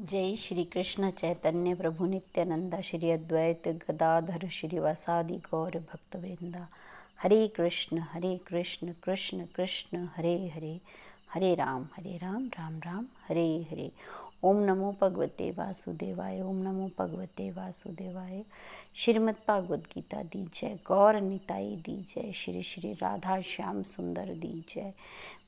जय 0.00 0.36
श्री 0.36 0.64
कृष्ण 0.64 1.10
चैतन्य 1.10 1.74
प्रभु 1.74 2.06
नित्यानंद, 2.06 2.80
श्री 2.80 3.10
अद्वैत 3.10 3.68
गदाधर 3.68 4.48
श्रीवासादि 4.48 5.36
गौर 5.36 5.70
भक्तवृंदा। 5.70 6.68
हरे 7.22 7.48
कृष्ण 7.48 7.98
हरे 7.98 8.40
कृष्ण 8.46 8.92
कृष्ण 8.92 9.46
कृष्ण, 9.56 10.08
हरे 10.16 10.48
हरे। 10.48 10.80
हरे 11.34 11.54
राम 11.54 11.88
हरे 11.96 12.16
राम 12.16 12.46
राम 12.46 12.78
राम, 12.78 13.06
हरे 13.28 13.66
हरे। 13.70 13.90
ओम 14.43 14.57
नमो 14.63 14.91
भगवते 15.01 15.49
वासुदेवाय 15.51 16.41
ओम 16.41 16.57
नमो 16.63 16.89
भगवते 16.99 17.49
वासुदेवाय 17.51 18.43
श्रीमद् 18.95 19.45
भागवत 19.47 19.87
गीता 19.93 20.21
दी 20.23 20.43
जय 20.55 20.77
गौर 20.87 21.19
निताई 21.21 21.75
दी 21.85 21.95
जय 22.09 22.31
श्री 22.35 22.61
श्री 22.61 22.93
राधा 22.93 23.39
श्याम 23.41 23.81
सुंदर 23.83 24.33
दी 24.35 24.53
जय 24.69 24.93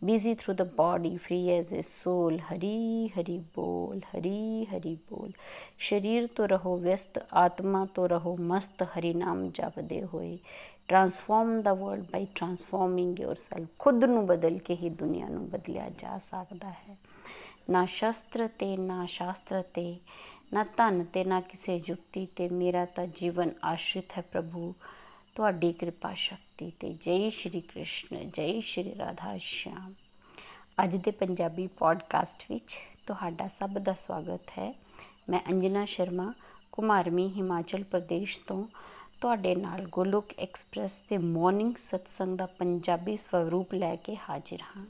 busy 0.02 0.34
through 0.36 0.54
the 0.54 0.66
body 0.74 1.18
free 1.18 1.52
as 1.52 1.72
a 1.74 1.84
soul 1.84 2.40
Hari 2.50 3.12
Hari 3.16 3.38
बोल 3.56 4.02
हरी 4.14 4.68
हरी 4.72 4.94
बोल 5.12 5.32
शरीर 5.90 6.30
तो 6.38 6.46
रहो 6.46 6.78
व्यस्त 6.78 7.20
आत्मा 7.34 7.86
तो 7.96 8.06
रहो 8.06 8.36
मस्त 8.52 8.84
हरि 8.96 9.14
ਨਾਮ 9.14 9.50
ਜਪਦੇ 9.50 10.04
ਹੋਏ 10.04 10.38
transform 10.88 11.62
the 11.62 11.74
world 11.74 12.04
by 12.12 12.26
transforming 12.36 13.20
yourself 13.20 13.66
ਖੁਦ 13.80 14.06
ਨੂੰ 14.06 14.26
ਬਦਲ 14.28 14.58
ਕੇ 14.58 14.76
ਹੀ 14.76 14.90
ਦੁਨੀਆ 14.90 15.28
ਨੂੰ 15.28 15.48
ਬਦਲਿਆ 15.50 15.90
ਜਾ 16.00 16.18
ਸਕਦਾ 16.18 16.70
ਹੈ 16.70 16.98
ਨਾ 17.71 17.87
ਸ਼ਸਤਰ 17.87 18.49
ਤੇ, 18.49 18.77
ਨਾ 18.77 19.07
ਸ਼ਾਸਤਰ 19.07 19.63
ਤੇ, 19.63 19.97
ਨਾ 20.53 20.65
ਧਨ 20.65 21.05
ਤੇ, 21.05 21.25
ਨਾ 21.25 21.41
ਕਿਸੇ 21.41 21.83
ਯੁਕਤੀ 21.87 22.27
ਤੇ। 22.27 22.49
ਮੇਰਾ 22.49 22.85
ਤਾਂ 22.85 23.07
ਜੀਵਨ 23.07 23.51
ਆਸ਼ਰਿਤ 23.65 24.13
ਹੈ 24.19 24.23
ਪ੍ਰਭੂ। 24.23 24.75
ਤੁਹਾਡੀ 25.35 25.73
ਕਿਰਪਾ 25.73 26.15
ਸ਼ਕਤੀ 26.15 26.73
ਤੇ। 26.81 26.93
ਜੈ 26.93 27.29
ਸ਼੍ਰੀ 27.29 27.61
ਕ੍ਰਿਸ਼ਨ, 27.61 28.31
ਜੈ 28.31 28.61
ਸ਼੍ਰੀ 28.61 28.97
ਰਾਧਾ 28.99 29.39
ਸ਼ਿਆਮ 29.39 29.95
ਅੱਜ 30.85 30.97
ਦੇ 30.97 31.11
ਪੰਜਾਬੀ 31.11 31.67
ਪੋਡਕਾਸਟ 31.67 32.45
ਵਿੱਚ 32.51 32.79
ਤੁਹਾਡਾ 33.07 33.49
ਸਭ 33.49 33.71
ਦਾ 33.71 33.95
ਸਵਾਗਤ 33.95 34.51
ਹੈ। 34.59 34.75
ਮੈਂ 35.29 35.41
ਅੰਜਨਾ 35.49 35.85
ਸ਼ਰਮਾ, 35.85 36.35
ਕੁਮਾਰਮੀ 36.73 37.29
ਹਿਮਾਚਲ 37.29 37.85
ਪ੍ਰਦੇਸ਼ 37.85 38.41
ਤੋਂ। 38.47 38.67
ਤੁਹਾਡੇ 39.21 39.55
ਨਾਲ 39.55 39.87
ਗੋਲੋਕ 39.87 40.27
ਐਕਸਪ੍ਰੈਸ 40.39 41.01
ਦੇ 41.09 41.19
ਮਾਰਨਿੰਗ 41.19 41.75
ਸਤਸੰਗ 41.77 42.39
ਦਾ 42.39 42.47
ਪੰਜਾਬੀ 42.47 43.17
ਸਵਰੂਪ 43.17 43.75
ਲੈ 43.75 43.97
ਕੇ 43.97 44.17
ਹਾਜ਼ਰ 44.17 44.59
ਹਾਂ। 44.77 44.87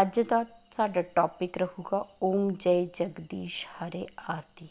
ਅੱਜ 0.00 0.20
ਦਾ 0.20 0.44
ਸਾਡਾ 0.72 1.02
ਟੌਪਿਕ 1.14 1.56
ਰਹੂਗਾ 1.58 2.04
ਓਮ 2.22 2.50
ਜੈ 2.52 2.82
ਜਗਦੀਸ਼ 2.94 3.66
ਹਰੇ 3.66 4.06
ਆਰਤੀ। 4.30 4.68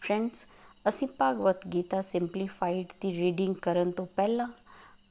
ਫਰੈਂਡਸ 0.00 0.46
ਅਸੀਂ 0.88 1.08
ਭਗਵਤ 1.22 1.66
ਗੀਤਾ 1.66 2.00
ਸਿੰਪਲੀਫਾਈਡ 2.00 2.92
ਦੀ 3.00 3.12
ਰੀਡਿੰਗ 3.12 3.54
ਕਰਨ 3.54 3.90
ਤੋਂ 3.90 4.06
ਪਹਿਲਾਂ 4.06 4.48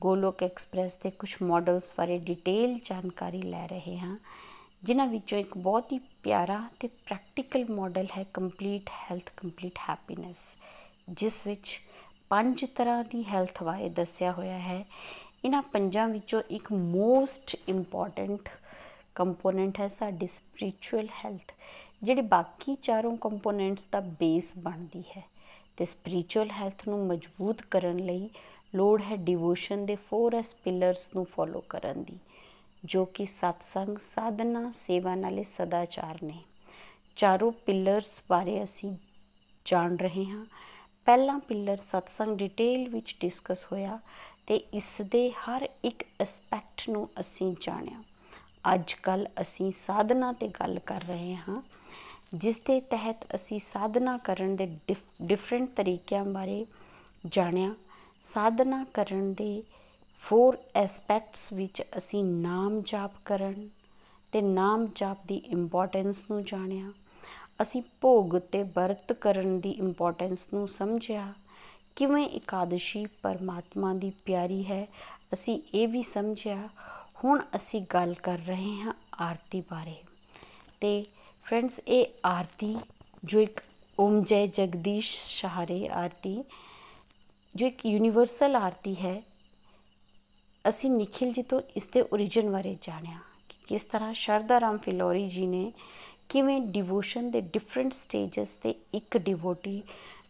ਗੋਲੋਕ 0.02 0.44
ਐਕਸਪ੍ਰੈਸ 0.44 0.98
ਦੇ 0.98 1.12
ਕੁਝ 1.12 1.36
ਮਾਡਲਸ 1.44 1.92
ਬਾਰੇ 1.98 2.18
ਡਿਟੇਲ 2.18 2.78
ਜਾਣਕਾਰੀ 2.86 3.42
ਲੈ 3.42 3.66
ਰਹੇ 3.68 3.98
ਹਾਂ, 3.98 4.18
ਜਿਨ੍ਹਾਂ 4.84 5.08
ਵਿੱਚੋਂ 5.08 5.40
ਇੱਕ 5.40 5.58
ਬਹੁਤ 5.58 5.92
ਹੀ 5.92 6.00
ਪਿਆਰਾ 6.24 6.62
ਤੇ 6.80 6.88
ਪ੍ਰੈਕਟੀਕਲ 6.88 7.66
ਮਾਡਲ 7.70 8.08
ਹੈ 8.18 8.26
ਕੰਪਲੀਟ 8.34 8.90
ਹੈਲਥ 9.02 9.32
ਕੰਪਲੀਟ 9.38 9.80
ਹੈਪੀਨੈਸ 9.90 10.56
ਜਿਸ 11.10 11.46
ਵਿੱਚ 11.48 11.80
ਪੰਜ 12.30 12.66
ਤਰ੍ਹਾਂ 12.76 13.04
ਦੀ 13.04 13.24
ਹੈਲਥ 13.24 13.64
ਬਾਰੇ 13.64 13.90
ਦੱਸਿਆ 13.90 14.32
ਹੋਇਆ 14.32 14.58
ਹੈ। 14.60 14.84
ਇਹਨਾਂ 15.46 15.62
ਪੰਜਾਂ 15.64 16.08
ਵਿੱਚੋਂ 16.08 16.42
ਇੱਕ 16.50 16.72
ਮੋਸਟ 16.72 17.56
ਇੰਪੋਰਟੈਂਟ 17.68 18.50
ਕੰਪੋਨੈਂਟ 19.18 19.80
ਹੈ 19.80 19.88
ਸਾਡੀ 19.88 20.28
ਸਪਿਰਚੁਅਲ 20.28 21.08
ਹੈਲਥ 21.26 21.52
ਜਿਹੜੇ 22.04 22.22
ਬਾਕੀ 22.22 22.76
ਚਾਰੋਂ 22.82 23.16
ਕੰਪੋਨੈਂਟਸ 23.18 23.88
ਦਾ 23.88 24.00
ਬੇਸ 24.20 24.54
ਬਣਦੀ 24.58 25.04
ਹੈ। 25.18 25.24
ਤੇ 25.78 25.86
ਸਪਿਰਚੁਅਲ 25.86 26.52
ਹੈਲਥ 26.52 26.88
ਨੂੰ 26.88 27.06
ਮਜ਼ਬੂਤ 27.08 27.62
ਕਰਨ 27.62 27.98
ਲਈ 27.98 28.30
ਲੋੜ 28.76 29.02
ਹੈ 29.02 29.16
ਡਿਵੋਸ਼ਨ 29.16 29.86
ਦੇ 29.86 29.98
4S 30.06 30.54
ਪਿਲਰਸ 30.64 31.10
ਨੂੰ 31.16 31.26
ਫੋਲੋ 31.26 31.64
ਕਰਨ 31.70 32.04
ਦੀ, 32.04 32.18
ਜੋ 32.86 33.06
ਕਿ 33.06 33.26
ਸਤਸੰਗ 33.26 33.98
ਸਾਧਨਾ, 33.98 34.72
ਸੇਵਾ 34.72 35.16
ਨਾਲੇ 35.16 35.44
ਸਦਾਚਾਰ 35.44 36.18
ਨੇ। 36.24 36.40
ਚਾਰੋਂ 37.16 37.52
ਪਿਲਰਸ 37.52 38.22
ਬਾਰੇ 38.30 38.64
ਅਸੀਂ 38.64 38.96
ਜਾਣ 39.66 39.96
ਰਹੇ 39.96 40.26
ਹਾਂ। 40.26 40.46
ਪਹਿਲਾ 41.06 41.38
ਪਿਲਰ 41.38 41.78
ਸਤਸੰਗ 41.78 42.38
ਡਿਟੇਲ 42.38 42.90
ਵਿੱਚ 42.90 43.16
ਡਿਸਕਸ 43.20 43.66
ਹੋਇਆ 43.72 44.00
ਤੇ 44.48 44.56
ਇਸ 44.56 45.02
ਦੇ 45.12 45.32
ਹਰ 45.32 45.68
ਇੱਕ 45.84 46.04
ਐਸਪੈਕਟ 46.22 46.90
ਨੂੰ 46.90 47.10
ਅਸੀਂ 47.20 47.56
ਜਾਣਿਆ। 47.62 48.04
ਅੱਜ 48.74 48.94
ਕੱਲ 48.94 49.28
ਅਸੀਂ 49.42 49.72
ਸਾਧਨਾ 49.72 50.34
ਤੇ 50.34 50.48
ਗੱਲ 50.48 50.80
ਕਰ 50.80 51.02
ਰਹੇ 51.02 51.36
ਹਾਂ, 51.36 51.62
ਜਿਸ 52.34 52.58
ਦੇ 52.58 52.80
ਤਹਿਤ 52.80 53.18
ਅਸੀਂ 53.36 53.60
ਸਾਧਨਾ 53.60 54.18
ਕਰਨ 54.18 54.56
ਦੇ 54.56 54.78
ਡਿਫਰੈਂਟ 55.22 55.70
ਤਰੀਕਿਆਂ 55.76 56.26
ਬਾਰੇ 56.26 56.66
ਜਾਣਿਆ। 57.26 57.74
ਸਾਧਨਾ 58.22 58.86
ਕਰਨ 58.94 59.34
ਦੇ 59.34 59.64
ਫੋਰ 60.22 60.58
ਐਸਪੈਕਟਸ 60.76 61.54
ਵਿੱਚ 61.54 61.84
ਅਸੀਂ 61.98 62.24
ਨਾਮ 62.24 62.82
ਜਾਪ 62.82 63.12
ਕਰਨ 63.26 63.70
ਤੇ 64.32 64.42
ਨਾਮ 64.42 64.88
ਜਾਪ 64.96 65.18
ਦੀ 65.28 65.36
ਇੰਪੋਰਟੈਂਸ 65.36 66.26
ਨੂੰ 66.32 66.44
ਜਾਣਿਆ। 66.44 66.92
ਅਸੀਂ 67.62 67.82
ਭੋਗ 68.02 68.38
ਤੇ 68.38 68.64
ਵਰਤ 68.64 69.14
ਕਰਨ 69.14 69.60
ਦੀ 69.60 69.72
ਇੰਪੋਰਟੈਂਸ 69.72 70.48
ਨੂੰ 70.54 70.68
ਸਮਝਿਆ। 70.68 71.34
ਕਿਵੇਂ 71.96 72.26
ਇਕਾदशी 72.26 73.10
ਪਰਮਾਤਮਾ 73.22 73.94
ਦੀ 73.94 74.12
ਪਿਆਰੀ 74.26 74.64
ਹੈ, 74.64 74.88
ਅਸੀਂ 75.34 75.62
ਇਹ 75.74 75.88
ਵੀ 75.88 76.04
ਸਮਝਿਆ। 76.04 76.70
ਹੁਣ 77.24 77.42
ਅਸੀਂ 77.56 77.82
ਗੱਲ 77.94 78.14
ਕਰ 78.14 78.38
ਰਹੇ 78.38 78.82
ਹਾਂ 78.82 78.94
ਆਰਤੀ 79.22 79.62
ਬਾਰੇ। 79.62 79.96
ਤੇ 80.82 81.06
ਫਰੈਂਡਸ 81.46 81.82
ਇਹ 81.88 82.06
ਆਰਤੀ 82.26 82.78
ਜੋ 83.24 83.40
ਇੱਕ 83.40 83.62
ਓਮ 84.00 84.24
ਜੈ 84.24 84.46
ਜਗਦੀਸ਼ 84.46 85.16
ਸ਼ਹਾਰੇ 85.28 85.88
ਆਰਤੀ, 85.88 86.44
ਜੋ 87.56 87.68
ਇੱਕ 87.68 87.86
ਯੂਨੀਵਰਸਲ 87.86 88.56
ਆਰਤੀ 88.56 88.96
ਹੈ, 88.96 89.24
ਅਸੀਂ 90.70 90.92
ਨikhil 90.92 91.34
ਜੀ 91.34 91.42
ਤੋਂ 91.44 91.62
ਇਸ 91.76 91.88
ਦੇ 91.88 92.02
origin 92.02 92.52
ਬਾਰੇ 92.52 92.76
ਜਾਣਿਆ 92.82 93.18
ਕਿ 93.50 93.56
ਕਿਸ 93.68 93.84
ਤਰ੍ਹਾਂ 93.84 94.14
ਸ਼ਰਦਾ 94.14 94.60
ਰਾਮ 94.60 94.78
ਫਿਲੋਰੀ 94.78 95.28
ਜੀ 95.28 95.46
ਨੇ 95.46 95.74
ਕਿਵੇਂ 96.30 96.62
ਡਿਵੋਸ਼ਨ 96.62 97.32
ਦੇ 97.32 97.42
ਡਿਫਰੈਂਟ 97.42 97.94
ਸਟੇजेस 97.94 98.58
ਤੇ 98.64 98.76
ਇੱਕ 98.94 99.18
ਡਿਵੋਟੀ 99.18 99.84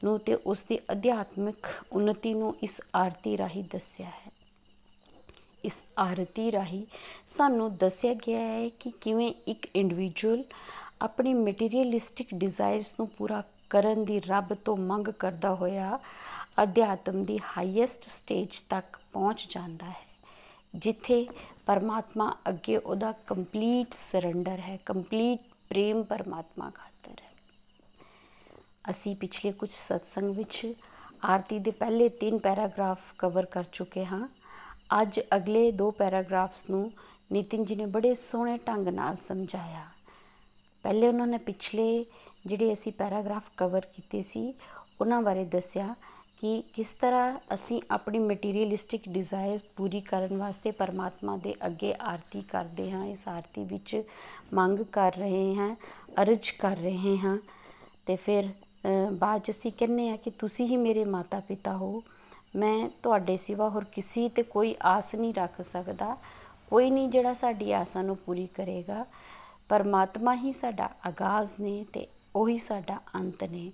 ਨੂੰ 0.04 0.20
ਤੇ 0.20 0.36
ਉਸ 0.36 0.64
ਦੀ 0.64 0.80
ਅਧਿਆਤਮਿਕ 0.92 1.68
ਉન્નਤੀ 1.92 2.34
ਨੂੰ 2.34 2.56
ਇਸ 2.64 2.82
ਆਰਤੀ 2.96 3.38
ਰਾਹੀਂ 3.38 3.64
ਦੱਸਿਆ 3.64 4.08
ਹੈ। 4.08 4.37
ਇਸ 5.68 5.84
ਆਰਤੀ 5.98 6.52
ਰਾਹੀਂ 6.52 6.86
ਸਾਨੂੰ 7.28 7.76
ਦੱਸਿਆ 7.78 8.14
ਗਿਆ 8.28 8.40
ਹੈ 8.40 8.68
ਕਿ 8.80 8.92
ਕਿਵੇਂ 9.02 9.32
ਇੱਕ 9.48 9.68
ਇੰਡੀਵਿਜੂਅਲ 9.76 10.44
ਆਪਣੀ 11.02 11.34
ਮਟੀਰੀਅਲਿਸਟਿਕ 11.34 12.34
ਡਿਜ਼ਾਇਰਸ 12.34 12.94
ਨੂੰ 13.00 13.08
ਪੂਰਾ 13.08 13.44
ਕਰਨ 13.70 14.04
ਦੀ 14.06 14.20
ਰੱਬ 14.20 14.54
ਤੋਂ 14.56 14.78
ਮੰਗ 14.78 15.08
ਕਰਦਾ 15.20 15.54
ਹੋਇਆ 15.56 16.00
ਅਧਿਆਤਮ 16.64 17.24
ਦੀ 17.24 17.40
ਹਾਈਐਸਟ 17.48 18.04
ਸਟੇਜ 18.04 18.62
ਤੱਕ 18.70 18.98
ਪਹੁੰਚ 19.14 19.48
ਜਾਂਦਾ 19.50 19.86
ਹੈ, 19.86 20.06
ਜਿੱਥੇ 20.76 21.26
ਪਰਮਾਤਮਾ 21.66 22.34
ਅੱਗੇ 22.50 22.78
ਉਹਦਾ 22.78 23.12
ਕੰਪਲੀਟ 23.28 23.94
ਸਰੈਂਡਰ 23.94 24.60
ਹੈ 24.60 24.78
ਕੰਪਲੀਟ 24.86 25.40
ਪ੍ਰੇਮ 25.70 26.04
ਪਰਮਾਤਮਾ 26.04 26.70
ਖਾਤਰ 26.70 27.22
ਹੈ। 27.22 27.32
ਅਸੀਂ 28.90 29.16
ਪਿਛਲੇ 29.16 29.52
ਕੁਝ 29.52 29.70
ਸਤਸੰਗ 29.72 30.36
ਵਿੱਚ 30.36 30.66
ਆਰਤੀ 31.26 31.60
ਦੇ 31.60 31.72
ਪਹਿਲੇ 31.72 32.10
ਤਿੰਨ 32.10 32.38
ਪੈਰਾਗ੍ਰਾਫ 32.38 33.14
ਕਵਰ 33.18 33.46
ਕਰ 33.46 33.64
ਚੁੱਕੇ 33.72 34.06
ਹਾਂ। 34.06 34.28
ਅੱਜ 34.92 35.20
ਅਗਲੇ 35.36 35.72
ਦੋ 35.72 35.90
ਪੈਰਾਗ੍ਰਾਫਸ 35.92 36.70
ਨੂੰ 36.70 36.92
ਨਿਤਿਨ 37.32 37.64
ਜੀ 37.66 37.76
ਨੇ 37.76 37.86
ਬੜੇ 37.88 38.14
ਸੋਹਣੇ 38.14 38.58
ਢੰਗ 38.58 38.88
ਨਾਲ 38.88 39.18
ਸਮਝਾਇਆ। 39.22 39.86
ਪਹਿਲੇ 40.86 41.08
ਉਹਨਾਂ 41.08 41.28
ਨੇ 41.28 41.38
ਪਿਛਲੇ 41.38 42.06
ਜਿਹੜੇ 42.46 42.72
ਅਸੀਂ 42.74 42.92
ਪੈਰਾਗ੍ਰਾਫ 42.92 43.50
ਕਵਰ 43.58 43.86
ਕੀਤੇ 43.96 44.22
ਸੀ, 44.22 44.54
ਉਹਨਾਂ 45.02 45.22
ਬਾਰੇ 45.22 45.44
ਦੱਸਿਆ 45.46 45.94
ਕਿ 46.42 46.62
ਕਿਸ 46.74 46.92
ਤਰ੍ਹਾਂ 46.92 47.38
ਅਸੀਂ 47.54 47.82
ਆਪਣੀ 47.92 48.20
ਮਟੀਰੀਅਲਿਸਟਿਕ 48.20 49.08
ਡਿਜ਼ਾਇਰਸ 49.10 49.64
ਪੂਰੀ 49.78 50.02
ਕਰਨ 50.02 50.38
ਵਾਸਤੇ 50.38 50.72
ਪਰਮਾਤਮਾ 50.72 51.38
ਦੇ 51.38 51.54
ਅੱਗੇ 51.66 51.94
ਆਰਤੀ 52.02 52.42
ਕਰਦੇ 52.42 52.90
ਹਾਂ, 52.92 53.06
ਇਸ 53.06 53.28
ਆਰਤੀ 53.28 53.64
ਵਿੱਚ 53.64 54.02
ਮੰਗ 54.54 54.80
ਕਰ 54.92 55.16
ਰਹੇ 55.18 55.54
ਹਾਂ, 55.56 55.76
ਅਰਜ 56.22 56.50
ਕਰ 56.60 56.78
ਰਹੇ 56.78 57.18
ਹਾਂ। 57.18 57.38
ਤੇ 58.08 58.16
ਫਿਰ 58.16 58.50
ਬਾਅਦ 59.14 59.42
ਚ 59.42 59.50
ਅਸੀਂ 59.50 59.72
ਕਹਿੰਨੇ 59.72 60.10
ਆ 60.10 60.16
ਕਿ 60.16 60.30
ਤੁਸੀਂ 60.40 60.68
ਹੀ 60.68 60.78
ਮੇਰੇ 60.78 61.04
ਮਾਤਾ 61.06 61.40
ਪਿਤਾ 61.40 61.76
ਹੋ। 61.78 62.02
ਮੈਂ 62.58 62.90
ਤੁਹਾਡੇ 63.04 63.38
ਸਿਵਾ 63.38 63.70
ਹੋਰ 63.70 63.84
ਕਿਸੇ 63.84 64.30
ਤੇ 64.30 64.44
ਕੋਈ 64.44 64.76
ਆਸ 64.82 65.16
ਨਹੀਂ 65.16 65.34
ਰੱਖ 65.34 65.62
ਸਕਦਾ। 65.62 66.18
ਕੋਈ 66.70 66.90
ਨਹੀਂ 66.92 67.10
ਜਿਹੜਾ 67.10 67.34
ਸਾਡੀ 67.34 67.72
ਆਸਾਂ 67.72 68.04
ਨੂੰ 68.04 68.18
ਪੂਰੀ 68.18 68.48
ਕਰੇਗਾ। 68.48 69.06
ਪਰਮਾਤਮਾ 69.70 70.36
ਹੀ 70.36 70.52
ਸਾਡਾ 70.52 70.90
ਆਗਾਜ਼ 71.08 71.60
ਨੇ 71.62 71.86
ਤੇ 71.94 72.08
ਉਹੀ 72.36 72.58
ਸਾਡਾ 72.58 73.00
ਅੰਤ 73.16 73.44
ਨੇ। 73.44 73.72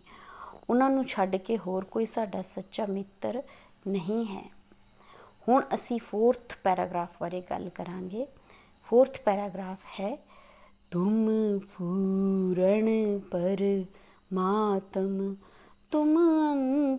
ਉਹਨਾਂ 0.69 0.89
ਨੂੰ 0.89 1.05
ਛੱਡ 1.05 1.35
ਕੇ 1.35 1.57
ਹੋਰ 1.57 1.85
ਕੋਈ 1.85 2.05
ਸਾਡਾ 2.05 2.41
ਸੱਚਾ 2.41 2.85
ਮਿੱਤਰ 2.85 3.41
ਨਹੀਂ 3.87 4.25
ਹੈ। 4.25 4.43
ਹੁਣ 5.47 5.63
ਅਸੀਂ 5.73 5.99
4th 5.99 6.55
ਪੈਰਾਗ੍ਰਾਫ 6.63 7.09
ਬਾਰੇ 7.21 7.41
ਗੱਲ 7.49 7.69
ਕਰਾਂਗੇ। 7.69 8.27
4th 8.89 9.19
ਪੈਰਾਗ੍ਰਾਫ 9.25 9.77
ਹੈ, 9.99 10.17
ਤੁਮ 10.91 11.27
ਪੂਰਨ 11.59 13.19
ਪਰ 13.19 13.83
ਮਾਤਮ 14.33 15.35
तुम 15.92 16.16
अंतरयामी 16.50 16.98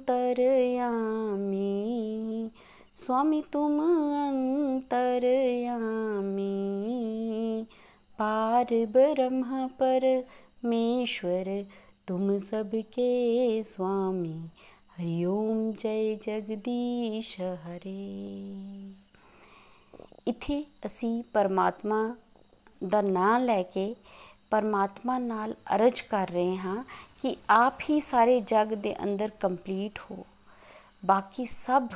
स्वामी 2.93 3.43
तुम 3.53 3.79
अंतरयामी 3.79 4.65
पार 8.19 8.73
ब्रह्म 8.85 9.67
परमेश्वर 9.79 11.51
तुम 12.07 12.37
सबके 12.37 13.11
स्वामी 13.63 14.49
ਹਰੀਓਮ 14.99 15.71
ਜੈ 15.71 16.13
ਜਗਦੀਸ਼ 16.15 17.39
ਹਰੇ 17.41 17.93
ਇਥੇ 20.27 20.63
ਅਸੀਂ 20.85 21.23
ਪਰਮਾਤਮਾ 21.33 22.15
ਦਾ 22.89 23.01
ਨਾਮ 23.01 23.43
ਲੈ 23.43 23.63
ਕੇ 23.63 23.95
ਪਰਮਾਤਮਾ 24.54 25.18
ਨਾਲ 25.18 25.54
ਅਰਜ 25.74 26.00
ਕਰ 26.00 26.28
ਰਹੇ 26.28 26.56
ਹਾਂ 26.56 26.84
ਕਿ 27.22 27.36
ਆਪ 27.50 27.80
ਹੀ 27.90 28.00
ਸਾਰੇ 28.00 28.40
ਜਗ 28.40 28.74
ਦੇ 28.74 29.04
ਅੰਦਰ 29.04 29.28
ਕੰਪਲੀਟ 29.28 29.98
ਹੋ। 30.10 30.26
ਬਾਕੀ 31.06 31.46
ਸਭ 31.46 31.88